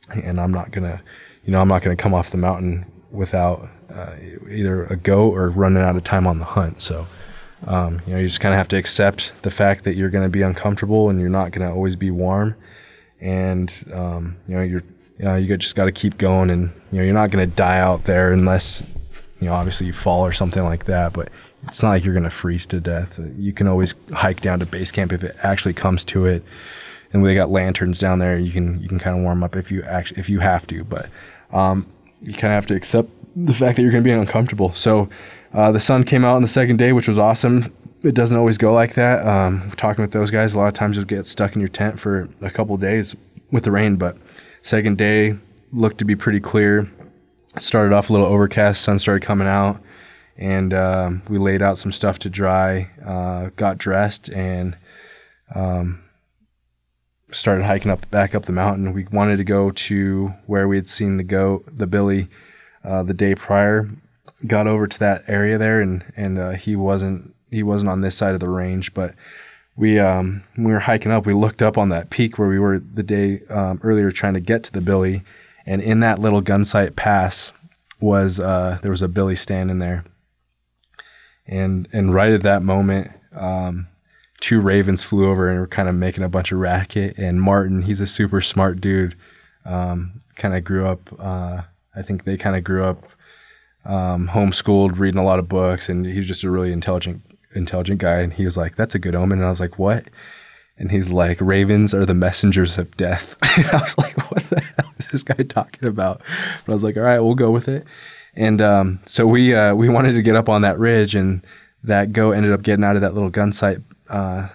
[0.10, 1.02] And I'm not gonna,
[1.46, 4.16] you know, I'm not gonna come off the mountain without uh,
[4.50, 6.82] either a goat or running out of time on the hunt.
[6.82, 7.08] So,
[7.68, 10.24] um, you know, you just kind of have to accept the fact that you're going
[10.24, 12.56] to be uncomfortable and you're not going to always be warm,
[13.20, 14.84] and um, you know, you're
[15.24, 17.80] uh, you just got to keep going, and you know, you're not going to die
[17.80, 18.84] out there unless
[19.42, 21.30] you know, obviously you fall or something like that, but
[21.68, 23.20] it's not like you're going to freeze to death.
[23.38, 26.44] You can always hike down to base camp if it actually comes to it.
[27.12, 29.70] And they got lanterns down there, you can you can kind of warm up if
[29.70, 30.86] you actually if you have to.
[30.86, 31.10] But
[31.52, 31.86] um,
[32.22, 34.74] you kind of have to accept the fact that you're going to be uncomfortable.
[34.74, 35.10] So
[35.54, 37.74] uh, the sun came out on the second day, which was awesome.
[38.04, 39.26] It doesn't always go like that.
[39.28, 42.00] Um, talking with those guys, a lot of times you'll get stuck in your tent
[42.00, 43.16] for a couple days
[43.52, 44.18] with the rain, but
[44.62, 45.38] second day
[45.72, 46.90] looked to be pretty clear.
[47.58, 49.82] Started off a little overcast, sun started coming out,
[50.38, 54.78] and uh, we laid out some stuff to dry, uh, got dressed, and
[55.54, 56.02] um,
[57.30, 58.94] started hiking up back up the mountain.
[58.94, 62.30] We wanted to go to where we had seen the goat, the Billy,
[62.84, 63.90] uh, the day prior.
[64.46, 68.16] Got over to that area there, and and uh, he wasn't he wasn't on this
[68.16, 69.14] side of the range, but
[69.76, 72.60] we um, when we were hiking up, we looked up on that peak where we
[72.60, 75.24] were the day um, earlier trying to get to the Billy,
[75.66, 77.52] and in that little gunsight pass
[78.00, 80.04] was uh, there was a Billy standing there,
[81.46, 83.88] and and right at that moment, um,
[84.40, 87.18] two ravens flew over and were kind of making a bunch of racket.
[87.18, 89.16] And Martin, he's a super smart dude.
[89.66, 91.00] Um, kind of grew up.
[91.20, 91.62] Uh,
[91.96, 93.06] I think they kind of grew up
[93.86, 97.22] um, homeschooled, reading a lot of books, and he's just a really intelligent
[97.54, 98.22] intelligent guy.
[98.22, 100.06] And he was like, "That's a good omen." And I was like, "What?"
[100.78, 104.62] And he's like, "Ravens are the messengers of death." and I was like, "What the
[104.62, 106.22] hell is this guy talking about?"
[106.66, 107.86] But I was like, "All right, we'll go with it."
[108.36, 111.46] And um, so we uh, we wanted to get up on that ridge, and
[111.84, 113.80] that goat ended up getting out of that little gun sight
[114.12, 114.50] uh,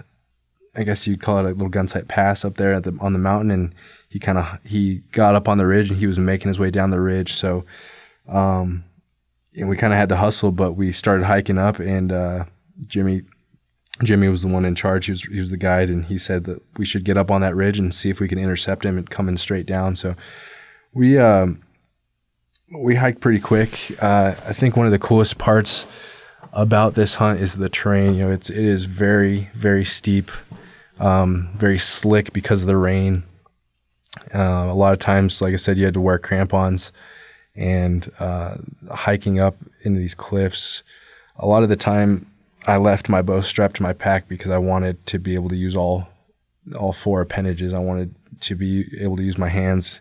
[0.76, 3.50] I guess you'd call it a little gunsight pass up there the, on the mountain,
[3.50, 3.74] and
[4.08, 6.70] he kind of he got up on the ridge and he was making his way
[6.70, 7.32] down the ridge.
[7.32, 7.64] So,
[8.28, 8.84] um,
[9.56, 12.44] and we kind of had to hustle, but we started hiking up, and uh,
[12.86, 13.22] Jimmy
[14.02, 15.06] Jimmy was the one in charge.
[15.06, 17.40] He was he was the guide, and he said that we should get up on
[17.40, 19.96] that ridge and see if we can intercept him and coming straight down.
[19.96, 20.14] So,
[20.92, 21.62] we um,
[22.78, 23.96] we hiked pretty quick.
[24.02, 25.86] Uh, I think one of the coolest parts
[26.52, 28.14] about this hunt is the terrain.
[28.14, 30.30] You know, it's it is very very steep,
[31.00, 33.22] um, very slick because of the rain.
[34.34, 36.92] Uh, a lot of times, like I said, you had to wear crampons,
[37.56, 38.56] and uh,
[38.90, 40.82] hiking up into these cliffs.
[41.38, 42.26] A lot of the time,
[42.66, 45.56] I left my bow strapped to my pack because I wanted to be able to
[45.56, 46.08] use all
[46.76, 47.72] all four appendages.
[47.72, 50.00] I wanted to be able to use my hands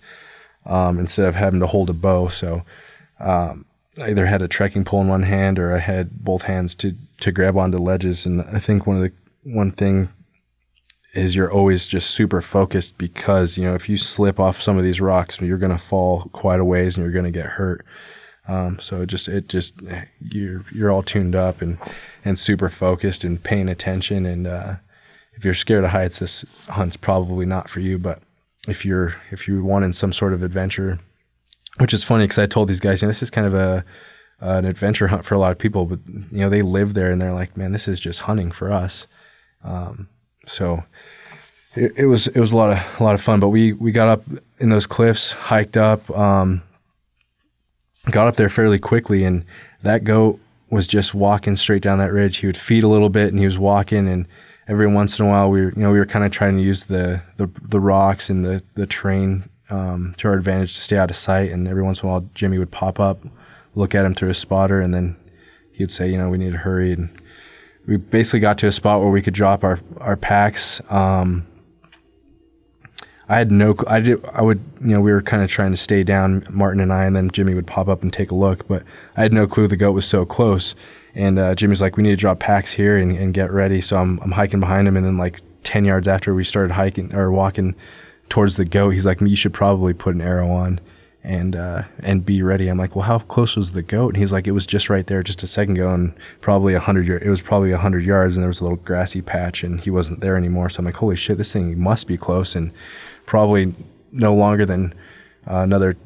[0.65, 2.27] um, instead of having to hold a bow.
[2.27, 2.63] So
[3.19, 3.65] um,
[3.97, 6.95] I either had a trekking pole in one hand or I had both hands to
[7.21, 8.25] to grab onto ledges.
[8.25, 9.11] And I think one of the
[9.43, 10.09] one thing
[11.15, 14.83] is you're always just super focused because you know if you slip off some of
[14.83, 17.85] these rocks, you're going to fall quite a ways and you're going to get hurt.
[18.47, 19.73] Um, so it just it just
[20.19, 21.77] you're you're all tuned up and
[22.23, 24.25] and super focused and paying attention.
[24.25, 24.75] And uh,
[25.33, 27.97] if you're scared of heights, this hunt's probably not for you.
[27.97, 28.21] But
[28.67, 30.99] if you're if you're wanting some sort of adventure
[31.77, 33.85] which is funny because I told these guys, you know, this is kind of a
[34.41, 37.09] uh, an adventure hunt for a lot of people, but you know, they live there
[37.09, 39.07] and they're like, man, this is just hunting for us.
[39.63, 40.09] Um,
[40.45, 40.83] so
[41.75, 43.39] it, it, was it was a lot of a lot of fun.
[43.39, 44.23] But we we got up
[44.59, 46.61] in those cliffs, hiked up, um,
[48.11, 49.45] got up there fairly quickly, and
[49.83, 52.37] that goat was just walking straight down that ridge.
[52.37, 54.27] He would feed a little bit, and he was walking, and
[54.67, 56.63] every once in a while, we were you know we were kind of trying to
[56.63, 60.97] use the the, the rocks and the the terrain um, to our advantage to stay
[60.97, 61.51] out of sight.
[61.51, 63.19] And every once in a while, Jimmy would pop up,
[63.73, 65.15] look at him through his spotter, and then
[65.71, 66.93] he'd say, you know, we need to hurry.
[66.93, 67.09] And
[67.87, 70.81] we basically got to a spot where we could drop our our packs.
[70.89, 71.47] Um,
[73.27, 75.77] I had no, I did, I would, you know, we were kind of trying to
[75.77, 78.67] stay down, Martin and I, and then Jimmy would pop up and take a look,
[78.67, 78.83] but
[79.17, 80.75] I had no clue the goat was so close.
[81.15, 83.81] And uh, Jimmy's like, we need to drop packs here and, and get ready.
[83.81, 87.15] So I'm, I'm hiking behind him, and then like 10 yards after we started hiking
[87.15, 87.73] or walking,
[88.29, 88.91] towards the goat.
[88.91, 90.79] He's like, you should probably put an arrow on
[91.25, 92.67] and uh, and be ready.
[92.67, 94.09] I'm like, well, how close was the goat?
[94.09, 96.79] And he's like, it was just right there, just a second ago, and probably a
[96.79, 97.09] hundred.
[97.23, 99.89] It was probably a hundred yards, and there was a little grassy patch, and he
[99.89, 100.69] wasn't there anymore.
[100.69, 102.71] So I'm like, holy shit, this thing must be close, and
[103.25, 103.73] probably
[104.11, 104.93] no longer than
[105.49, 105.97] uh, another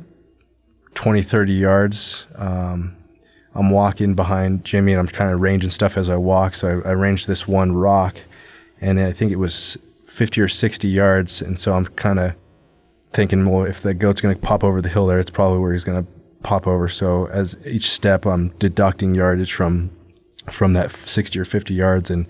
[0.93, 2.25] 20, 30 yards.
[2.35, 2.95] Um,
[3.53, 6.55] I'm walking behind Jimmy, and I'm kind of ranging stuff as I walk.
[6.55, 8.15] So I, I ranged this one rock,
[8.79, 11.41] and I think it was 50 or 60 yards.
[11.41, 12.35] And so I'm kind of
[13.13, 15.73] thinking, well, if the goat's going to pop over the hill there, it's probably where
[15.73, 16.11] he's going to
[16.43, 16.87] pop over.
[16.87, 19.91] So as each step, I'm deducting yardage from
[20.51, 22.09] from that 60 or 50 yards.
[22.09, 22.25] And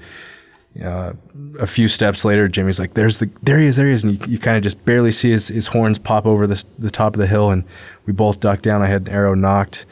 [0.84, 1.14] uh,
[1.58, 4.14] a few steps later, Jimmy's like, "There's the there he is, there he is," and
[4.20, 7.16] you, you kind of just barely see his, his horns pop over the the top
[7.16, 7.64] of the hill, and
[8.06, 8.82] we both ducked down.
[8.82, 9.86] I had an arrow nocked,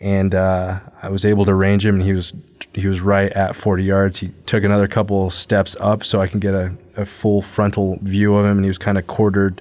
[0.00, 2.34] and uh, I was able to range him, and he was
[2.72, 4.18] he was right at 40 yards.
[4.18, 8.34] He took another couple steps up so I can get a, a full frontal view
[8.36, 9.60] of him, and he was kind of quartered,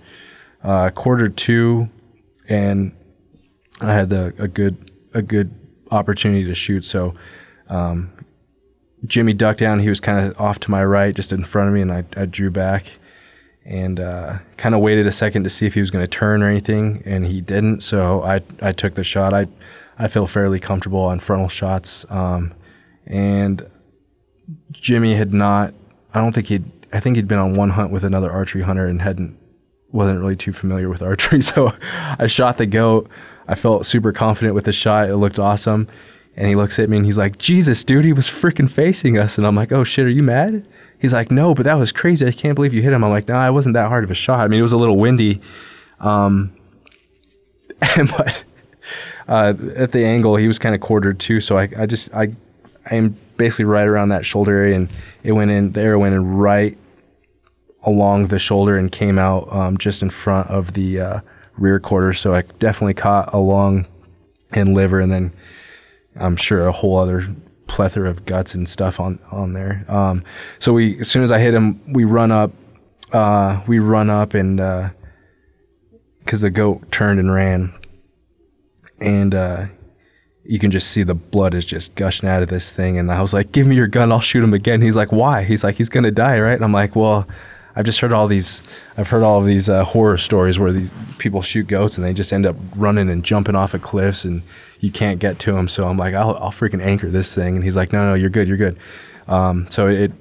[0.64, 1.90] uh, quartered to,
[2.48, 2.92] and
[3.82, 5.54] I had the, a good a good
[5.92, 6.84] opportunity to shoot.
[6.86, 7.16] So
[7.68, 8.12] um,
[9.06, 9.80] Jimmy ducked down.
[9.80, 12.04] He was kind of off to my right, just in front of me, and I,
[12.16, 13.00] I drew back
[13.66, 16.42] and uh, kind of waited a second to see if he was going to turn
[16.42, 17.82] or anything, and he didn't.
[17.82, 19.34] So I I took the shot.
[19.34, 19.48] I
[19.98, 22.06] I feel fairly comfortable on frontal shots.
[22.10, 22.54] Um,
[23.06, 23.66] and
[24.72, 25.74] Jimmy had not.
[26.14, 26.66] I don't think he'd.
[26.92, 29.38] I think he'd been on one hunt with another archery hunter and hadn't
[29.92, 31.42] wasn't really to familiar with archery.
[31.50, 31.74] So
[32.20, 33.10] I shot the goat.
[33.48, 35.10] I felt super confident with the shot.
[35.10, 35.88] It looked awesome.
[36.36, 39.38] And he looks at me and he's like, Jesus, dude, he was freaking facing us.
[39.38, 40.66] And I'm like, oh shit, are you mad?
[41.00, 42.26] He's like, no, but that was crazy.
[42.28, 43.04] I can't believe you hit him.
[43.04, 44.42] I'm like, no, nah, it wasn't that hard of a shot.
[44.42, 45.42] I mean, it was a little windy.
[46.00, 46.54] Um,
[47.80, 48.44] but
[49.28, 51.40] uh, at the angle, he was kind of quartered too.
[51.40, 52.34] So I, I just, I,
[52.90, 54.90] I am basically right around that shoulder area and
[55.24, 56.78] it went in, the arrow went in right
[57.84, 61.20] along the shoulder and came out um, just in front of the uh,
[61.58, 62.14] rear quarter.
[62.14, 63.86] So I definitely caught a lung
[64.52, 65.34] and liver, and then
[66.16, 67.28] I'm sure a whole other
[67.68, 69.86] plethora of guts and stuff on on there.
[69.88, 70.24] Um,
[70.58, 72.52] so we, as soon as I hit him, we run up,
[73.14, 77.74] uh, we run up, and because uh, the goat turned and ran,
[79.00, 79.66] and uh,
[80.44, 82.98] you can just see the blood is just gushing out of this thing.
[82.98, 85.44] And I was like, "Give me your gun, I'll shoot him again." He's like, "Why?"
[85.44, 87.28] He's like, "He's gonna die, right?" And I'm like, "Well."
[87.76, 88.64] I've just heard all these.
[88.98, 92.14] I've heard all of these uh, horror stories where these people shoot goats and they
[92.14, 94.42] just end up running and jumping off of cliffs and
[94.80, 95.68] you can't get to them.
[95.68, 97.56] So I'm like, I'll, I'll freaking anchor this thing.
[97.56, 98.78] And he's like, No, no, you're good, you're good.
[99.28, 100.12] Um, so it,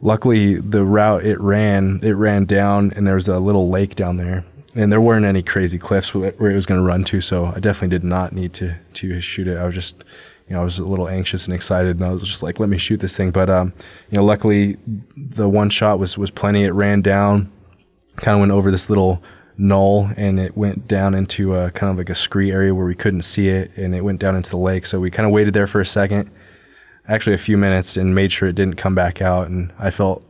[0.00, 4.16] luckily, the route it ran, it ran down and there was a little lake down
[4.16, 7.20] there, and there weren't any crazy cliffs where it was going to run to.
[7.20, 9.56] So I definitely did not need to to shoot it.
[9.56, 10.04] I was just
[10.48, 12.68] you know, I was a little anxious and excited, and I was just like, "Let
[12.68, 13.72] me shoot this thing." But um,
[14.10, 14.76] you know, luckily,
[15.16, 16.64] the one shot was was plenty.
[16.64, 17.50] It ran down,
[18.16, 19.22] kind of went over this little
[19.58, 22.94] knoll, and it went down into a kind of like a scree area where we
[22.94, 24.86] couldn't see it, and it went down into the lake.
[24.86, 26.30] So we kind of waited there for a second,
[27.08, 29.48] actually a few minutes, and made sure it didn't come back out.
[29.48, 30.24] And I felt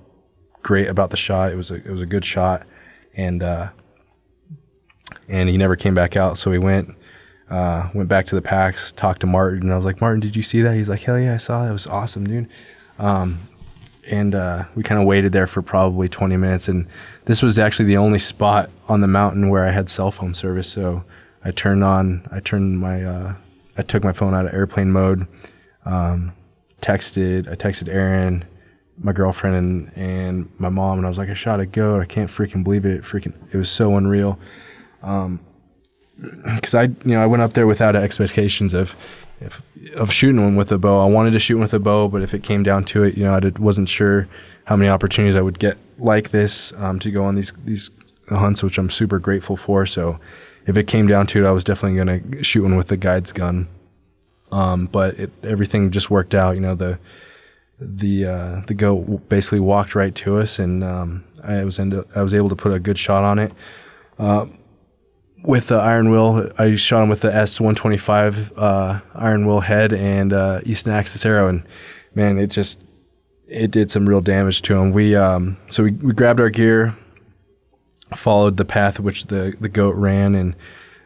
[0.63, 1.53] great about the shot.
[1.53, 2.67] It was a it was a good shot,
[3.15, 3.69] and uh,
[5.29, 6.39] and he never came back out.
[6.39, 6.95] So we went
[7.51, 10.35] uh, went back to the packs, talked to Martin, and I was like, Martin, did
[10.35, 10.75] you see that?
[10.75, 11.71] He's like, hell yeah, I saw that.
[11.71, 12.49] It was awesome, dude.
[12.99, 13.39] Um,
[14.09, 16.69] and uh, we kind of waited there for probably 20 minutes.
[16.69, 16.87] And
[17.25, 20.69] this was actually the only spot on the mountain where I had cell phone service.
[20.69, 21.05] So
[21.45, 23.35] I turned on, I turned my, uh,
[23.77, 25.27] I took my phone out of airplane mode,
[25.85, 26.33] um,
[26.81, 28.45] texted, I texted Aaron,
[28.99, 32.01] my girlfriend, and, and my mom, and I was like, I shot a goat.
[32.01, 33.03] I can't freaking believe it.
[33.03, 34.39] Freaking, it was so unreal.
[35.03, 35.41] Um,
[36.21, 38.97] because I, you know, I went up there without expectations of,
[39.41, 39.63] if,
[39.95, 41.03] of shooting one with a bow.
[41.03, 43.25] I wanted to shoot with a bow, but if it came down to it, you
[43.25, 44.29] know, I did, wasn't sure
[44.65, 47.91] how many opportunities I would get like this um, to go on these these
[48.29, 49.87] hunts, which I'm super grateful for.
[49.87, 50.19] So,
[50.67, 52.97] if it came down to it, I was definitely going to shoot one with the
[52.97, 53.69] guide's gun.
[54.53, 56.55] Um, but it, everything just worked out.
[56.55, 56.99] You know, the
[57.79, 62.35] the uh, the goat basically walked right to us, and um, I was I was
[62.35, 63.53] able to put a good shot on it.
[64.19, 64.47] Uh,
[65.47, 66.51] with the iron will.
[66.59, 71.49] I shot him with the S125 uh, iron will head and uh, Easton Axis arrow,
[71.49, 71.63] and
[72.15, 72.83] man, it just
[73.47, 74.93] it did some real damage to him.
[74.93, 76.97] We um, so we, we grabbed our gear,
[78.15, 80.57] followed the path which the the goat ran, and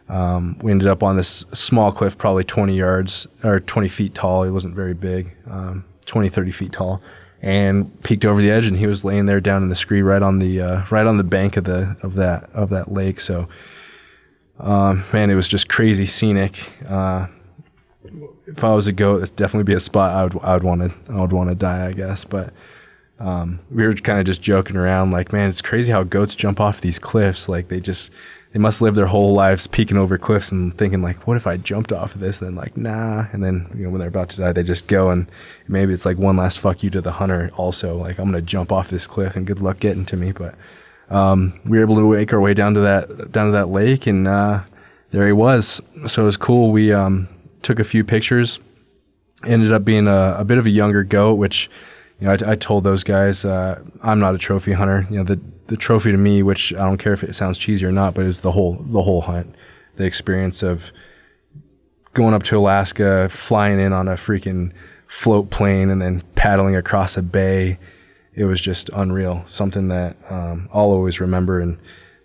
[0.08, 4.42] um, we ended up on this small cliff, probably 20 yards or 20 feet tall.
[4.42, 7.00] It wasn't very big, um, 20 30 feet tall.
[7.42, 10.22] And peeked over the edge, and he was laying there down in the scree, right
[10.22, 13.18] on the uh, right on the bank of the of that of that lake.
[13.18, 13.48] So,
[14.60, 16.70] um, man, it was just crazy scenic.
[16.86, 17.26] Uh,
[18.46, 20.80] if I was a goat, it'd definitely be a spot I would I would want
[20.82, 22.24] to I would want to die, I guess.
[22.24, 22.52] But
[23.18, 26.58] um, we were kind of just joking around, like, man, it's crazy how goats jump
[26.58, 27.48] off these cliffs.
[27.48, 28.10] Like they just
[28.52, 31.56] they must live their whole lives peeking over cliffs and thinking like, what if I
[31.56, 32.40] jumped off of this?
[32.40, 33.26] And then like, nah.
[33.32, 35.30] And then you know when they're about to die, they just go and
[35.68, 37.50] maybe it's like one last fuck you to the hunter.
[37.56, 40.32] Also, like I'm gonna jump off this cliff and good luck getting to me.
[40.32, 40.54] But
[41.10, 44.06] um, we were able to make our way down to that down to that lake,
[44.06, 44.62] and uh,
[45.10, 45.80] there he was.
[46.06, 46.70] So it was cool.
[46.70, 47.28] We um,
[47.62, 48.60] took a few pictures.
[49.44, 51.70] Ended up being a, a, bit of a younger goat, which
[52.20, 55.06] you know I, I told those guys uh, I'm not a trophy hunter.
[55.10, 57.86] You know the the trophy to me, which I don't care if it sounds cheesy
[57.86, 59.54] or not, but it's the whole the whole hunt,
[59.96, 60.92] the experience of
[62.12, 64.72] going up to Alaska, flying in on a freaking
[65.06, 67.78] float plane, and then paddling across a bay
[68.34, 69.42] it was just unreal.
[69.46, 71.78] Something that um, I'll always remember, and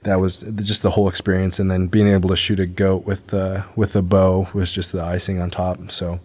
[0.04, 1.60] that was just the whole experience.
[1.60, 4.92] And then being able to shoot a goat with the with a bow was just
[4.92, 5.92] the icing on top.
[5.92, 6.20] So,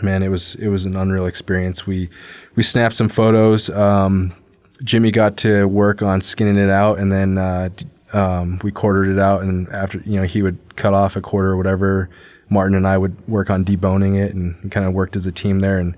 [0.00, 1.86] man, it was it was an unreal experience.
[1.86, 2.08] We
[2.54, 3.68] we snapped some photos.
[3.70, 4.34] Um,
[4.82, 7.70] Jimmy got to work on skinning it out, and then uh,
[8.12, 9.42] um, we quartered it out.
[9.42, 12.08] And after you know, he would cut off a quarter or whatever.
[12.50, 15.60] Martin and I would work on deboning it, and kind of worked as a team
[15.60, 15.78] there.
[15.78, 15.96] And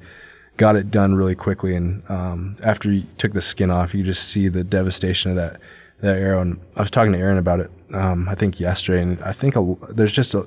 [0.56, 1.74] got it done really quickly.
[1.74, 5.60] And um, after you took the skin off, you just see the devastation of that
[6.00, 6.42] that arrow.
[6.42, 9.56] And I was talking to Aaron about it, um, I think yesterday, and I think
[9.56, 10.46] a, there's just a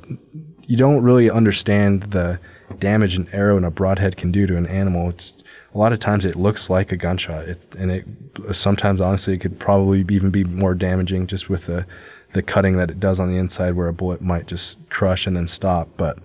[0.68, 2.39] you don't really understand the
[2.78, 5.10] damage an arrow and a broadhead can do to an animal.
[5.10, 5.34] It's
[5.74, 8.05] a lot of times it looks like a gunshot, it, and it
[8.51, 11.86] sometimes honestly it could probably even be more damaging just with the
[12.34, 15.36] the cutting that it does on the inside, where a bullet might just crush and
[15.36, 15.89] then stop.
[15.97, 16.20] But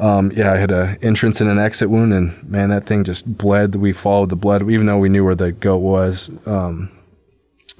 [0.00, 3.36] um, yeah, I had an entrance and an exit wound, and man, that thing just
[3.36, 3.74] bled.
[3.74, 6.90] We followed the blood, even though we knew where the goat was, um,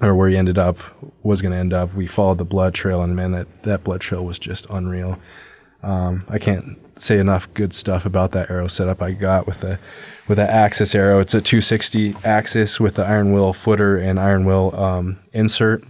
[0.01, 0.79] or where he ended up
[1.23, 1.95] was going to end up.
[1.95, 5.19] We followed the blood trail, and man, that that blood trail was just unreal.
[5.83, 9.79] Um, I can't say enough good stuff about that arrow setup I got with the
[10.29, 11.21] with that axis arrow.
[11.21, 15.83] It's a 260 axis with the iron will footer and iron will um, insert,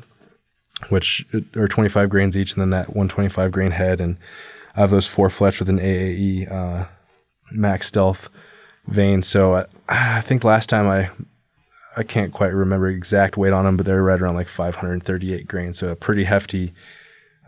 [0.89, 1.26] which
[1.57, 4.01] are 25 grains each, and then that 125 grain head.
[4.01, 4.16] And
[4.77, 6.87] I have those four fletch with an AAE uh,
[7.51, 8.29] max stealth
[8.87, 9.23] vane.
[9.23, 11.11] So I, I think last time I
[11.97, 15.79] I can't quite remember exact weight on them, but they're right around like 538 grains.
[15.79, 16.73] So a pretty hefty,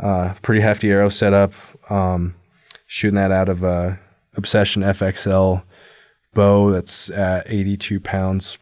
[0.00, 1.52] uh, pretty hefty arrow setup.
[1.90, 2.34] Um,
[2.86, 3.98] shooting that out of a
[4.34, 5.62] Obsession FXL
[6.34, 8.58] bow that's at 82 pounds.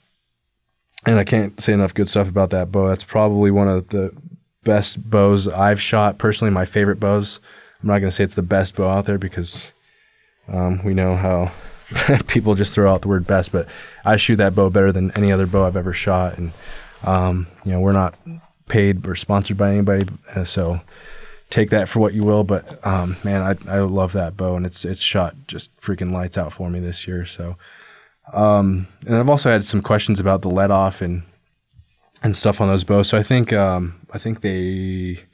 [1.07, 2.89] And I can't say enough good stuff about that bow.
[2.89, 4.13] That's probably one of the
[4.65, 6.19] best bows I've shot.
[6.19, 7.41] Personally, my favorite bows.
[7.83, 9.73] I'm not going to say it's the best bow out there because
[10.49, 11.53] um, we know how
[12.27, 13.67] people just throw out the word best, but
[14.05, 16.39] I shoot that bow better than any other bow I've ever shot.
[16.39, 16.53] And,
[17.03, 18.15] um, you know, we're not
[18.69, 20.09] paid or sponsored by anybody.
[20.35, 20.81] Uh, so
[21.51, 22.45] take that for what you will.
[22.45, 26.39] But um, man, I, I love that bow, and it's it's shot just freaking lights
[26.39, 27.25] out for me this year.
[27.25, 27.57] So,
[28.33, 31.25] um, and I've also had some questions about the let off and
[32.23, 33.09] and stuff on those bows.
[33.09, 35.25] So I think um, I think they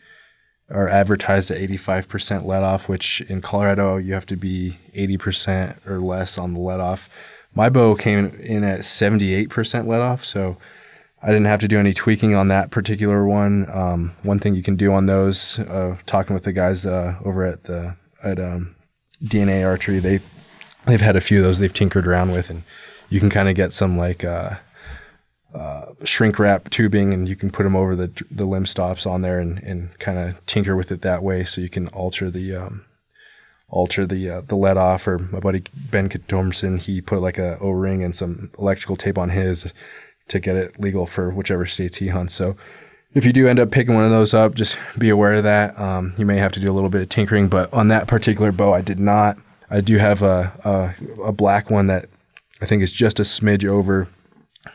[0.71, 6.01] are advertised at 85% let off, which in Colorado you have to be 80% or
[6.01, 7.09] less on the let off.
[7.55, 10.57] My bow came in at 78% let off, so
[11.23, 13.69] I didn't have to do any tweaking on that particular one.
[13.71, 17.45] Um, one thing you can do on those, uh, talking with the guys uh, over
[17.45, 18.75] at the at um,
[19.25, 20.21] DNA Archery, they
[20.87, 22.62] they've had a few of those they've tinkered around with, and
[23.09, 24.57] you can kind of get some like uh,
[25.57, 29.23] uh, shrink wrap tubing, and you can put them over the the limb stops on
[29.23, 32.55] there, and, and kind of tinker with it that way, so you can alter the
[32.55, 32.85] um,
[33.69, 35.09] alter the uh, the let off.
[35.09, 39.19] Or my buddy Ben Thomson, he put like a O ring and some electrical tape
[39.19, 39.73] on his
[40.29, 42.35] to get it legal for whichever states he hunts.
[42.35, 42.57] So
[43.15, 45.79] if you do end up picking one of those up, just be aware of that.
[45.79, 48.53] Um, you may have to do a little bit of tinkering, but on that particular
[48.53, 49.39] bow, I did not.
[49.71, 52.09] I do have a, a, a black one that
[52.61, 54.09] I think is just a smidge over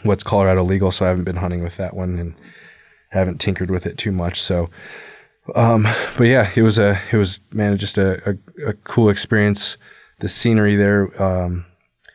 [0.04, 2.36] what's Colorado legal, so I haven't been hunting with that one and
[3.10, 4.42] haven't tinkered with it too much.
[4.42, 4.70] So,
[5.56, 5.84] um,
[6.18, 9.78] but yeah, it was a it was man just a, a, a cool experience.
[10.20, 11.66] The scenery there, um,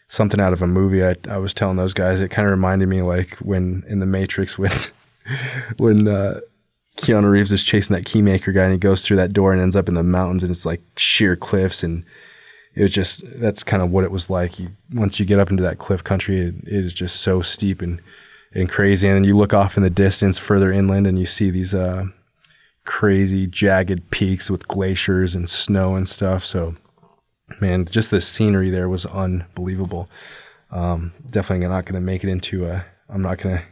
[0.09, 1.05] something out of a movie.
[1.05, 4.07] I, I was telling those guys, it kind of reminded me like when in the
[4.07, 4.73] Matrix when
[5.77, 6.41] when uh,
[6.97, 9.77] Keanu Reeves is chasing that keymaker guy and he goes through that door and ends
[9.77, 12.05] up in the mountains and it's like sheer cliffs and
[12.77, 14.59] it was just that's kind of what it was like.
[14.59, 17.83] You once you get up into that cliff country, it, it is just so steep
[17.83, 18.01] and
[18.55, 19.09] and crazy.
[19.09, 22.05] And then you look off in the distance further inland and you see these uh,
[22.85, 26.45] crazy jagged peaks with glaciers and snow and stuff.
[26.45, 26.77] So
[27.61, 30.09] man, just the scenery there was unbelievable.
[30.71, 32.85] Um, definitely not going to make it into a.
[33.09, 33.65] I'm not going to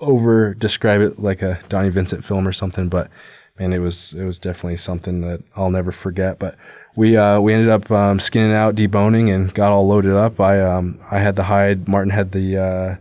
[0.00, 3.10] over describe it like a Donnie Vincent film or something, but
[3.58, 6.38] man, it was it was definitely something that I'll never forget.
[6.38, 6.56] But
[6.96, 10.40] we uh, we ended up um, skinning out, deboning, and got all loaded up.
[10.40, 11.88] I um, I had the hide.
[11.88, 12.96] Martin had the uh,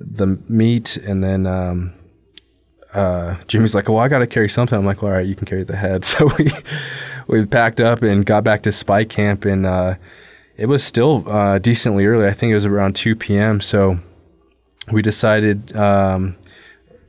[0.00, 1.92] the meat, and then um,
[2.92, 5.46] uh, Jimmy's like, "Well, I got to carry something." I'm like, "All right, you can
[5.46, 6.50] carry the head." So we
[7.28, 9.94] we packed up and got back to spike camp, and uh,
[10.56, 12.26] it was still uh, decently early.
[12.26, 13.60] I think it was around 2 p.m.
[13.60, 14.00] So
[14.90, 15.74] we decided.
[15.76, 16.36] Um,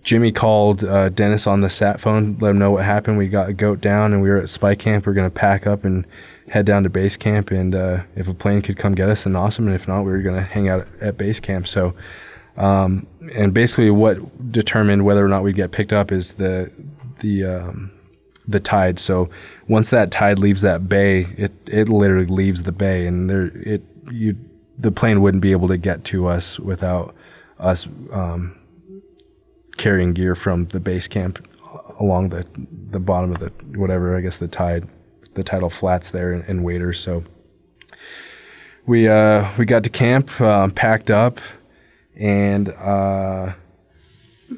[0.03, 3.17] Jimmy called uh, Dennis on the sat phone, let him know what happened.
[3.17, 5.05] We got a goat down, and we were at spike camp.
[5.05, 6.07] We are going to pack up and
[6.49, 7.51] head down to base camp.
[7.51, 9.67] And uh, if a plane could come get us, then awesome.
[9.67, 11.67] And if not, we were going to hang out at base camp.
[11.67, 11.93] So,
[12.57, 16.71] um, and basically, what determined whether or not we'd get picked up is the
[17.19, 17.91] the um,
[18.47, 18.97] the tide.
[18.97, 19.29] So
[19.67, 23.83] once that tide leaves that bay, it it literally leaves the bay, and there it
[24.09, 24.35] you
[24.77, 27.13] the plane wouldn't be able to get to us without
[27.59, 28.57] us um,
[29.81, 31.43] carrying gear from the base camp
[31.99, 32.45] along the
[32.91, 34.87] the bottom of the whatever I guess the tide
[35.33, 36.99] the tidal flats there in waders.
[36.99, 37.23] So
[38.85, 41.39] we uh, we got to camp, um, packed up,
[42.15, 43.53] and uh,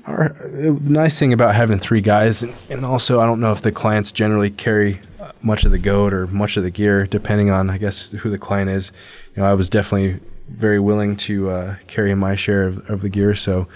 [0.06, 3.72] our, nice thing about having three guys, and, and, also I don't know if the
[3.72, 5.00] clients generally carry
[5.42, 8.38] much of the goat or much of the gear, depending on I guess who the
[8.38, 8.92] client is.
[9.36, 10.20] You know, I was definitely
[10.50, 13.68] very willing to uh, carry my share of, of the gear, so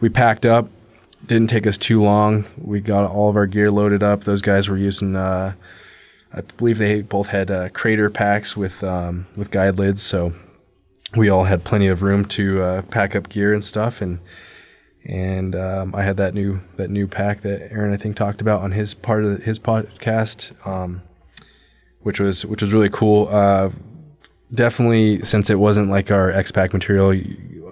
[0.00, 0.68] we packed up.
[1.26, 2.44] Didn't take us too long.
[2.58, 4.24] We got all of our gear loaded up.
[4.24, 5.14] Those guys were using.
[5.16, 5.54] Uh,
[6.32, 10.32] I believe they both had uh, crater packs with um, with guide lids, so
[11.14, 14.00] we all had plenty of room to uh, pack up gear and stuff.
[14.00, 14.18] And
[15.04, 18.62] and um, I had that new that new pack that Aaron I think talked about
[18.62, 21.02] on his part of his podcast, um,
[22.00, 23.28] which was which was really cool.
[24.54, 27.18] Definitely, since it wasn't like our X pack material,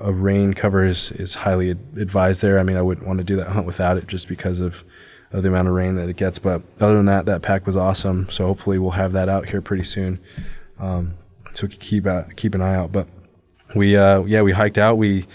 [0.01, 2.59] a rain cover is, is highly advised there.
[2.59, 4.85] I mean, I wouldn't want to do that hunt without it just because of
[5.33, 6.39] of the amount of rain that it gets.
[6.39, 8.29] But other than that, that pack was awesome.
[8.31, 10.19] So hopefully we'll have that out here pretty soon.
[10.79, 11.15] Um,
[11.53, 12.93] so keep out, keep an eye out.
[12.93, 13.07] But
[13.75, 14.97] we, uh, yeah, we hiked out.
[14.97, 15.27] We,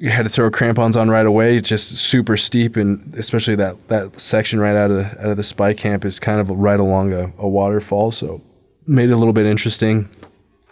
[0.00, 1.60] we had to throw crampons on right away.
[1.60, 5.76] Just super steep, and especially that that section right out of out of the spike
[5.76, 8.10] camp is kind of right along a, a waterfall.
[8.10, 8.42] So
[8.86, 10.08] made it a little bit interesting.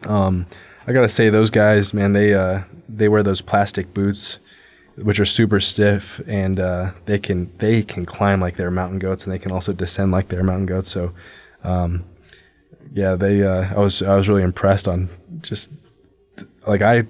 [0.05, 0.47] Um,
[0.87, 4.39] I gotta say, those guys, man, they uh, they wear those plastic boots
[5.03, 9.25] which are super stiff and uh, they can they can climb like they're mountain goats
[9.25, 10.91] and they can also descend like they're mountain goats.
[10.91, 11.13] So,
[11.65, 12.05] um,
[12.93, 15.09] yeah, they uh, I was I was really impressed on
[15.41, 15.71] just
[16.67, 17.05] like I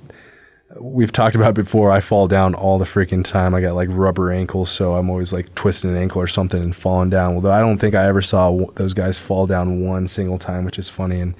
[0.78, 1.90] we've talked about before.
[1.90, 3.54] I fall down all the freaking time.
[3.54, 6.74] I got like rubber ankles, so I'm always like twisting an ankle or something and
[6.76, 7.34] falling down.
[7.34, 10.78] Although I don't think I ever saw those guys fall down one single time, which
[10.78, 11.34] is funny and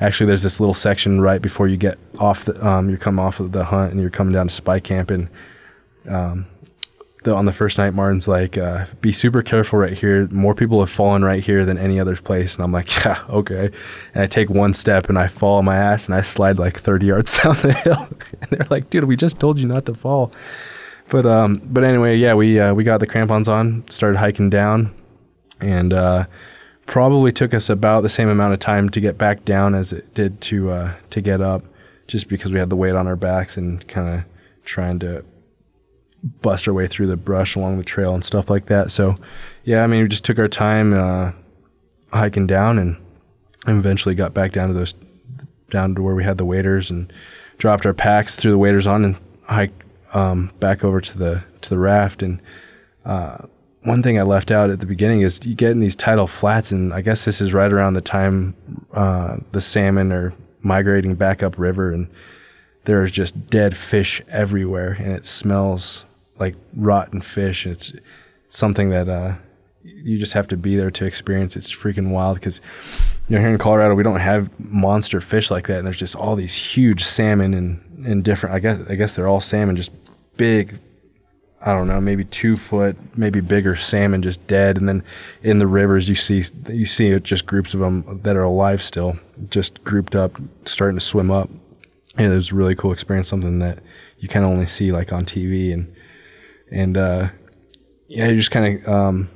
[0.00, 3.38] actually there's this little section right before you get off the um, you come off
[3.38, 5.28] of the hunt and you're coming down to spike camp and
[6.08, 6.46] um,
[7.22, 10.26] the, on the first night, Martin's like, uh, "Be super careful right here.
[10.28, 13.70] More people have fallen right here than any other place." And I'm like, "Yeah, okay."
[14.14, 16.78] And I take one step and I fall on my ass and I slide like
[16.78, 18.08] 30 yards down the hill.
[18.40, 20.32] and they're like, "Dude, we just told you not to fall."
[21.10, 24.94] But um, but anyway, yeah, we uh, we got the crampons on, started hiking down,
[25.60, 26.24] and uh,
[26.86, 30.14] probably took us about the same amount of time to get back down as it
[30.14, 31.64] did to uh, to get up,
[32.06, 34.24] just because we had the weight on our backs and kind of
[34.64, 35.24] trying to
[36.22, 38.90] bust our way through the brush along the trail and stuff like that.
[38.90, 39.16] So,
[39.64, 41.32] yeah, I mean, we just took our time uh,
[42.12, 42.96] hiking down and,
[43.66, 44.94] and eventually got back down to those
[45.70, 47.12] down to where we had the waders and
[47.58, 51.70] dropped our packs, threw the waders on, and hiked um, back over to the to
[51.70, 52.22] the raft.
[52.22, 52.42] And
[53.04, 53.38] uh,
[53.82, 56.72] one thing I left out at the beginning is you get in these tidal flats,
[56.72, 58.54] and I guess this is right around the time
[58.92, 62.08] uh, the salmon are migrating back up river, and
[62.84, 66.04] there's just dead fish everywhere, and it smells
[66.40, 67.66] like rotten fish.
[67.66, 67.92] It's
[68.48, 69.34] something that uh,
[69.84, 71.56] you just have to be there to experience.
[71.56, 72.60] It's freaking wild because
[73.28, 76.16] you know here in Colorado we don't have monster fish like that, and there's just
[76.16, 78.56] all these huge salmon and and different.
[78.56, 79.92] I guess I guess they're all salmon, just
[80.36, 80.80] big.
[81.62, 85.04] I don't know, maybe two foot, maybe bigger salmon just dead, and then
[85.42, 89.18] in the rivers you see you see just groups of them that are alive still,
[89.50, 91.50] just grouped up, starting to swim up.
[92.16, 93.80] And it was a really cool experience, something that
[94.18, 95.94] you can only see like on TV and
[96.70, 97.28] and uh,
[98.08, 98.88] yeah, you just kind of.
[98.88, 99.28] Um,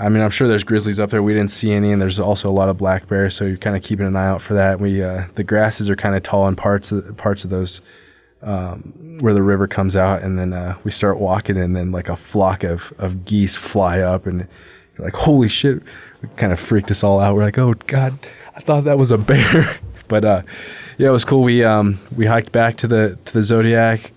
[0.00, 1.24] I mean, I'm sure there's grizzlies up there.
[1.24, 3.76] We didn't see any, and there's also a lot of black bears, so you're kind
[3.76, 4.78] of keeping an eye out for that.
[4.78, 7.80] We uh, the grasses are kind of tall in parts of parts of those
[8.42, 12.08] um, where the river comes out, and then uh, we start walking, and then like
[12.08, 14.46] a flock of of geese fly up, and
[14.98, 15.82] like holy shit,
[16.22, 17.34] it kind of freaked us all out.
[17.34, 18.18] We're like, oh god,
[18.54, 20.42] I thought that was a bear, but uh,
[20.96, 21.42] yeah, it was cool.
[21.42, 24.12] We um, we hiked back to the to the Zodiac.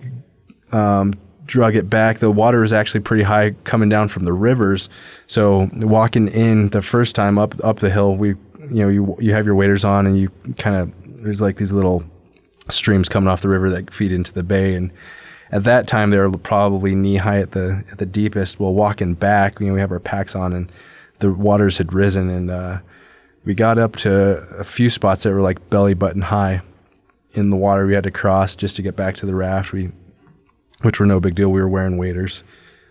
[0.70, 1.14] Um,
[1.46, 2.18] drug it back.
[2.18, 4.88] The water is actually pretty high coming down from the rivers.
[5.26, 8.30] So walking in the first time up up the hill, we
[8.70, 11.72] you know you you have your waders on and you kind of there's like these
[11.72, 12.04] little
[12.70, 14.92] streams coming off the river that feed into the bay and
[15.50, 18.58] at that time they were probably knee high at the at the deepest.
[18.58, 20.72] Well, walking back, you know, we have our packs on and
[21.18, 22.78] the waters had risen and uh,
[23.44, 26.62] we got up to a few spots that were like belly button high
[27.34, 29.72] in the water we had to cross just to get back to the raft.
[29.72, 29.90] We
[30.82, 31.50] which were no big deal.
[31.50, 32.44] We were wearing waders.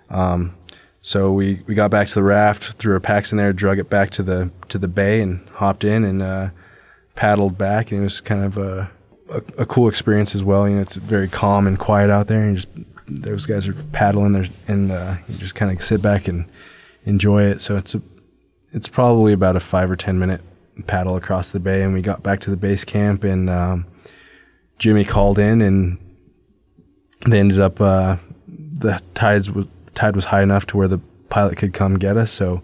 [0.09, 0.55] Um,
[1.01, 3.89] so we, we got back to the raft, threw our packs in there, drug it
[3.89, 6.49] back to the to the bay, and hopped in and uh,
[7.15, 7.91] paddled back.
[7.91, 8.91] And it was kind of a,
[9.29, 10.67] a, a cool experience as well.
[10.69, 12.67] You know, it's very calm and quiet out there, and just
[13.07, 16.45] those guys are paddling there, and uh, you just kind of sit back and
[17.05, 17.61] enjoy it.
[17.61, 18.01] So it's a
[18.71, 20.41] it's probably about a five or ten minute
[20.85, 23.85] paddle across the bay, and we got back to the base camp, and um,
[24.77, 25.97] Jimmy called in and
[27.26, 28.17] they ended up uh,
[28.47, 29.49] the tides
[29.93, 30.99] tide was high enough to where the
[31.30, 32.32] pilot could come get us.
[32.32, 32.61] So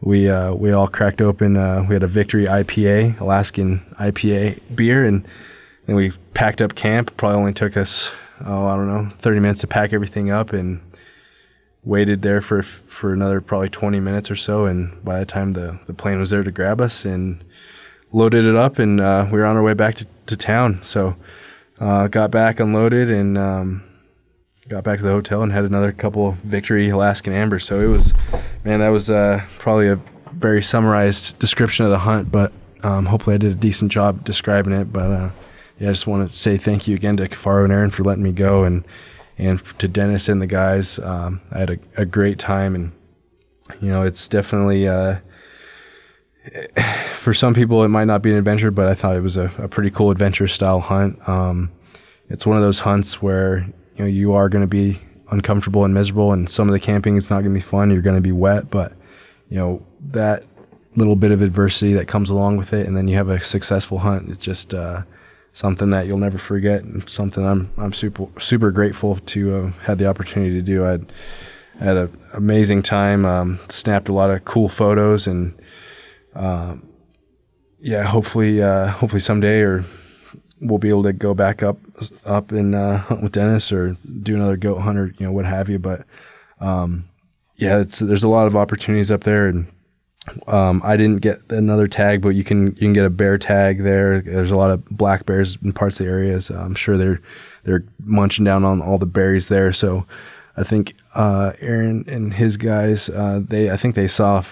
[0.00, 1.56] we uh, we all cracked open.
[1.56, 5.26] Uh, we had a Victory IPA, Alaskan IPA beer, and
[5.86, 7.16] then we packed up camp.
[7.16, 8.12] Probably only took us
[8.44, 10.80] oh I don't know thirty minutes to pack everything up, and
[11.82, 14.66] waited there for for another probably twenty minutes or so.
[14.66, 17.42] And by the time the the plane was there to grab us and
[18.12, 20.80] loaded it up, and uh, we were on our way back to, to town.
[20.82, 21.16] So
[21.80, 23.82] uh, got back, unloaded, and um,
[24.68, 27.64] got back to the hotel and had another couple Victory Alaskan Ambers.
[27.64, 28.14] So it was,
[28.64, 29.98] man, that was uh, probably a
[30.32, 32.52] very summarized description of the hunt, but
[32.82, 34.92] um, hopefully I did a decent job describing it.
[34.92, 35.30] But uh,
[35.78, 38.22] yeah, I just want to say thank you again to Kifaru and Aaron for letting
[38.22, 38.84] me go, and
[39.38, 40.98] and to Dennis and the guys.
[40.98, 42.92] Um, I had a, a, great time, and
[43.80, 45.16] you know, it's definitely uh,
[47.16, 49.52] for some people it might not be an adventure, but I thought it was a,
[49.58, 51.28] a pretty cool adventure style hunt.
[51.28, 51.70] Um,
[52.28, 53.66] it's one of those hunts where
[53.96, 57.16] you know you are going to be uncomfortable and miserable, and some of the camping
[57.16, 57.90] is not going to be fun.
[57.90, 58.92] You're going to be wet, but
[59.48, 60.44] you know that
[60.96, 63.98] little bit of adversity that comes along with it, and then you have a successful
[63.98, 64.30] hunt.
[64.30, 65.02] It's just uh,
[65.52, 69.98] something that you'll never forget, and something I'm I'm super super grateful to have had
[69.98, 70.86] the opportunity to do.
[70.86, 75.54] I had, an amazing time, um, snapped a lot of cool photos, and
[76.34, 76.88] um,
[77.80, 79.84] yeah, hopefully uh, hopefully someday or
[80.60, 81.78] we'll be able to go back up
[82.24, 85.46] up and uh, hunt with Dennis or do another goat hunt or you know what
[85.46, 85.78] have you.
[85.78, 86.04] But
[86.60, 87.08] um,
[87.56, 89.66] yeah, there's a lot of opportunities up there, and
[90.46, 93.82] um, I didn't get another tag, but you can you can get a bear tag
[93.82, 94.20] there.
[94.20, 96.50] There's a lot of black bears in parts of the areas.
[96.50, 97.20] I'm sure they're
[97.64, 99.72] they're munching down on all the berries there.
[99.72, 100.06] So
[100.56, 104.42] I think uh, Aaron and his guys uh, they I think they saw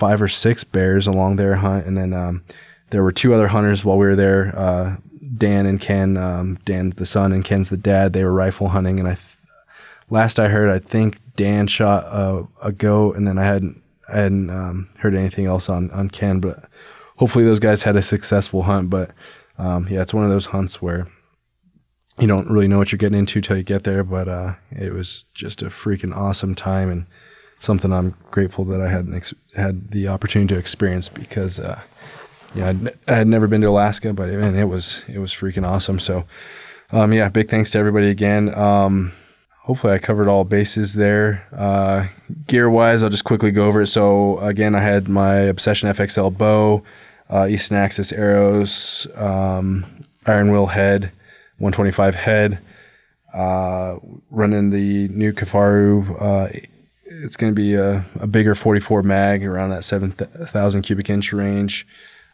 [0.00, 2.42] five or six bears along their hunt, and then um,
[2.88, 4.58] there were two other hunters while we were there.
[4.58, 4.96] Uh,
[5.36, 8.14] Dan and Ken, um, Dan the son and Ken's the dad.
[8.14, 9.36] They were rifle hunting, and I th-
[10.08, 14.16] last I heard, I think Dan shot a, a goat, and then I hadn't I
[14.20, 16.40] hadn't um, heard anything else on on Ken.
[16.40, 16.64] But
[17.16, 18.88] hopefully, those guys had a successful hunt.
[18.88, 19.10] But
[19.58, 21.08] um, yeah, it's one of those hunts where
[22.18, 24.02] you don't really know what you're getting into till you get there.
[24.02, 27.06] But uh, it was just a freaking awesome time and
[27.60, 31.60] something I'm grateful that I had ex- had the opportunity to experience because.
[31.60, 31.80] Uh,
[32.54, 35.66] yeah, I'd, I had never been to Alaska, but man, it was it was freaking
[35.66, 35.98] awesome.
[36.00, 36.24] So,
[36.90, 38.52] um, yeah, big thanks to everybody again.
[38.54, 39.12] Um,
[39.62, 41.46] hopefully, I covered all bases there.
[41.52, 42.08] Uh,
[42.46, 43.86] gear wise, I'll just quickly go over it.
[43.86, 46.82] So, again, I had my Obsession FXL bow,
[47.28, 49.86] uh, Easton Axis arrows, um,
[50.26, 51.12] Iron Will head,
[51.58, 52.58] 125 head.
[53.32, 53.96] Uh,
[54.32, 56.20] running the new Kifaru.
[57.22, 61.86] It's going to be a, a, bigger 44 mag around that 7,000 cubic inch range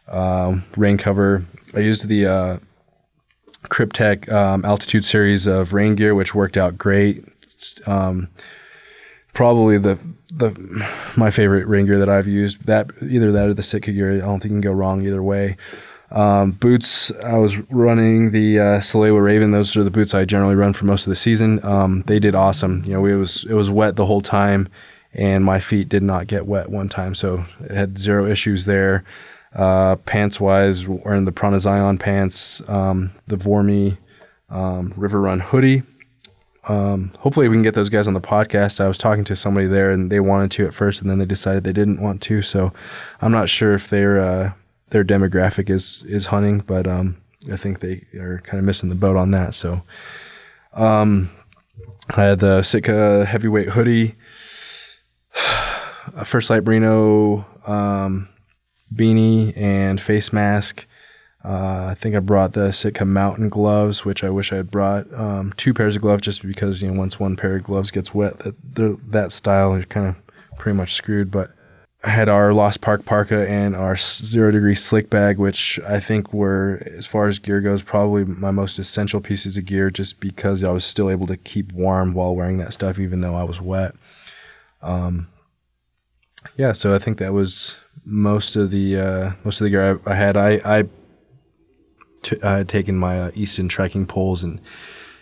[0.08, 1.44] um, rain cover.
[1.74, 2.58] I used the uh,
[3.64, 7.24] Kryptek um, Altitude series of rain gear, which worked out great.
[7.86, 8.28] Um,
[9.32, 9.98] probably the
[10.30, 10.50] the
[11.16, 12.66] my favorite rain gear that I've used.
[12.66, 14.16] That either that or the Sitka gear.
[14.16, 15.56] I don't think you can go wrong either way.
[16.10, 19.50] Um, boots, I was running the uh, Salewa Raven.
[19.50, 21.64] Those are the boots I generally run for most of the season.
[21.64, 22.82] Um, they did awesome.
[22.84, 24.68] You know, it was it was wet the whole time,
[25.12, 29.04] and my feet did not get wet one time, so it had zero issues there.
[29.54, 33.96] Uh, pants wise, wearing the Prana Zion pants, um, the Voormi
[34.50, 35.82] um, River Run hoodie.
[36.68, 38.80] Um, hopefully, we can get those guys on the podcast.
[38.80, 41.24] I was talking to somebody there, and they wanted to at first, and then they
[41.24, 42.42] decided they didn't want to.
[42.42, 42.72] So,
[43.20, 44.52] I'm not sure if their uh,
[44.90, 47.16] their demographic is is hunting, but um,
[47.52, 49.54] I think they are kind of missing the boat on that.
[49.54, 49.82] So,
[50.72, 51.30] um,
[52.10, 54.14] I had the Sitka heavyweight hoodie,
[56.14, 58.28] a First Lite Merino um,
[58.94, 60.86] beanie and face mask.
[61.44, 65.12] Uh, I think I brought the Sitka Mountain gloves, which I wish I had brought
[65.14, 68.12] um, two pairs of gloves, just because you know once one pair of gloves gets
[68.12, 70.16] wet, that that style is kind of
[70.58, 71.30] pretty much screwed.
[71.30, 71.55] But
[72.06, 76.82] Had our Lost Park parka and our zero degree slick bag, which I think were,
[76.96, 80.70] as far as gear goes, probably my most essential pieces of gear, just because I
[80.70, 83.94] was still able to keep warm while wearing that stuff, even though I was wet.
[84.82, 85.28] Um,
[86.56, 90.14] yeah, so I think that was most of the uh, most of the gear I,
[90.14, 90.62] had I had.
[90.64, 90.84] I I,
[92.22, 94.60] t- I had taken my uh, Easton trekking poles, and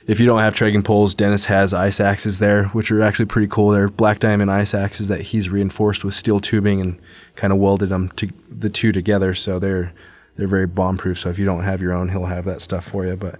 [0.06, 3.48] if you don't have trekking poles, Dennis has ice axes there, which are actually pretty
[3.48, 3.70] cool.
[3.70, 6.98] They're black diamond ice axes that he's reinforced with steel tubing and
[7.36, 9.92] kind of welded them to the two together, so they're
[10.36, 11.18] they're very bomb proof.
[11.18, 13.16] So if you don't have your own, he'll have that stuff for you.
[13.16, 13.38] But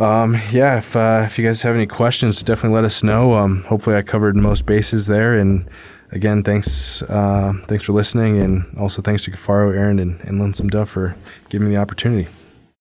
[0.00, 3.34] um, yeah, if uh, if you guys have any questions, definitely let us know.
[3.34, 5.68] Um, hopefully, I covered most bases there and
[6.12, 10.68] again, thanks uh, thanks for listening, and also thanks to Kifaru, Aaron, and, and Lonesome
[10.68, 11.16] Dove for
[11.48, 12.28] giving me the opportunity.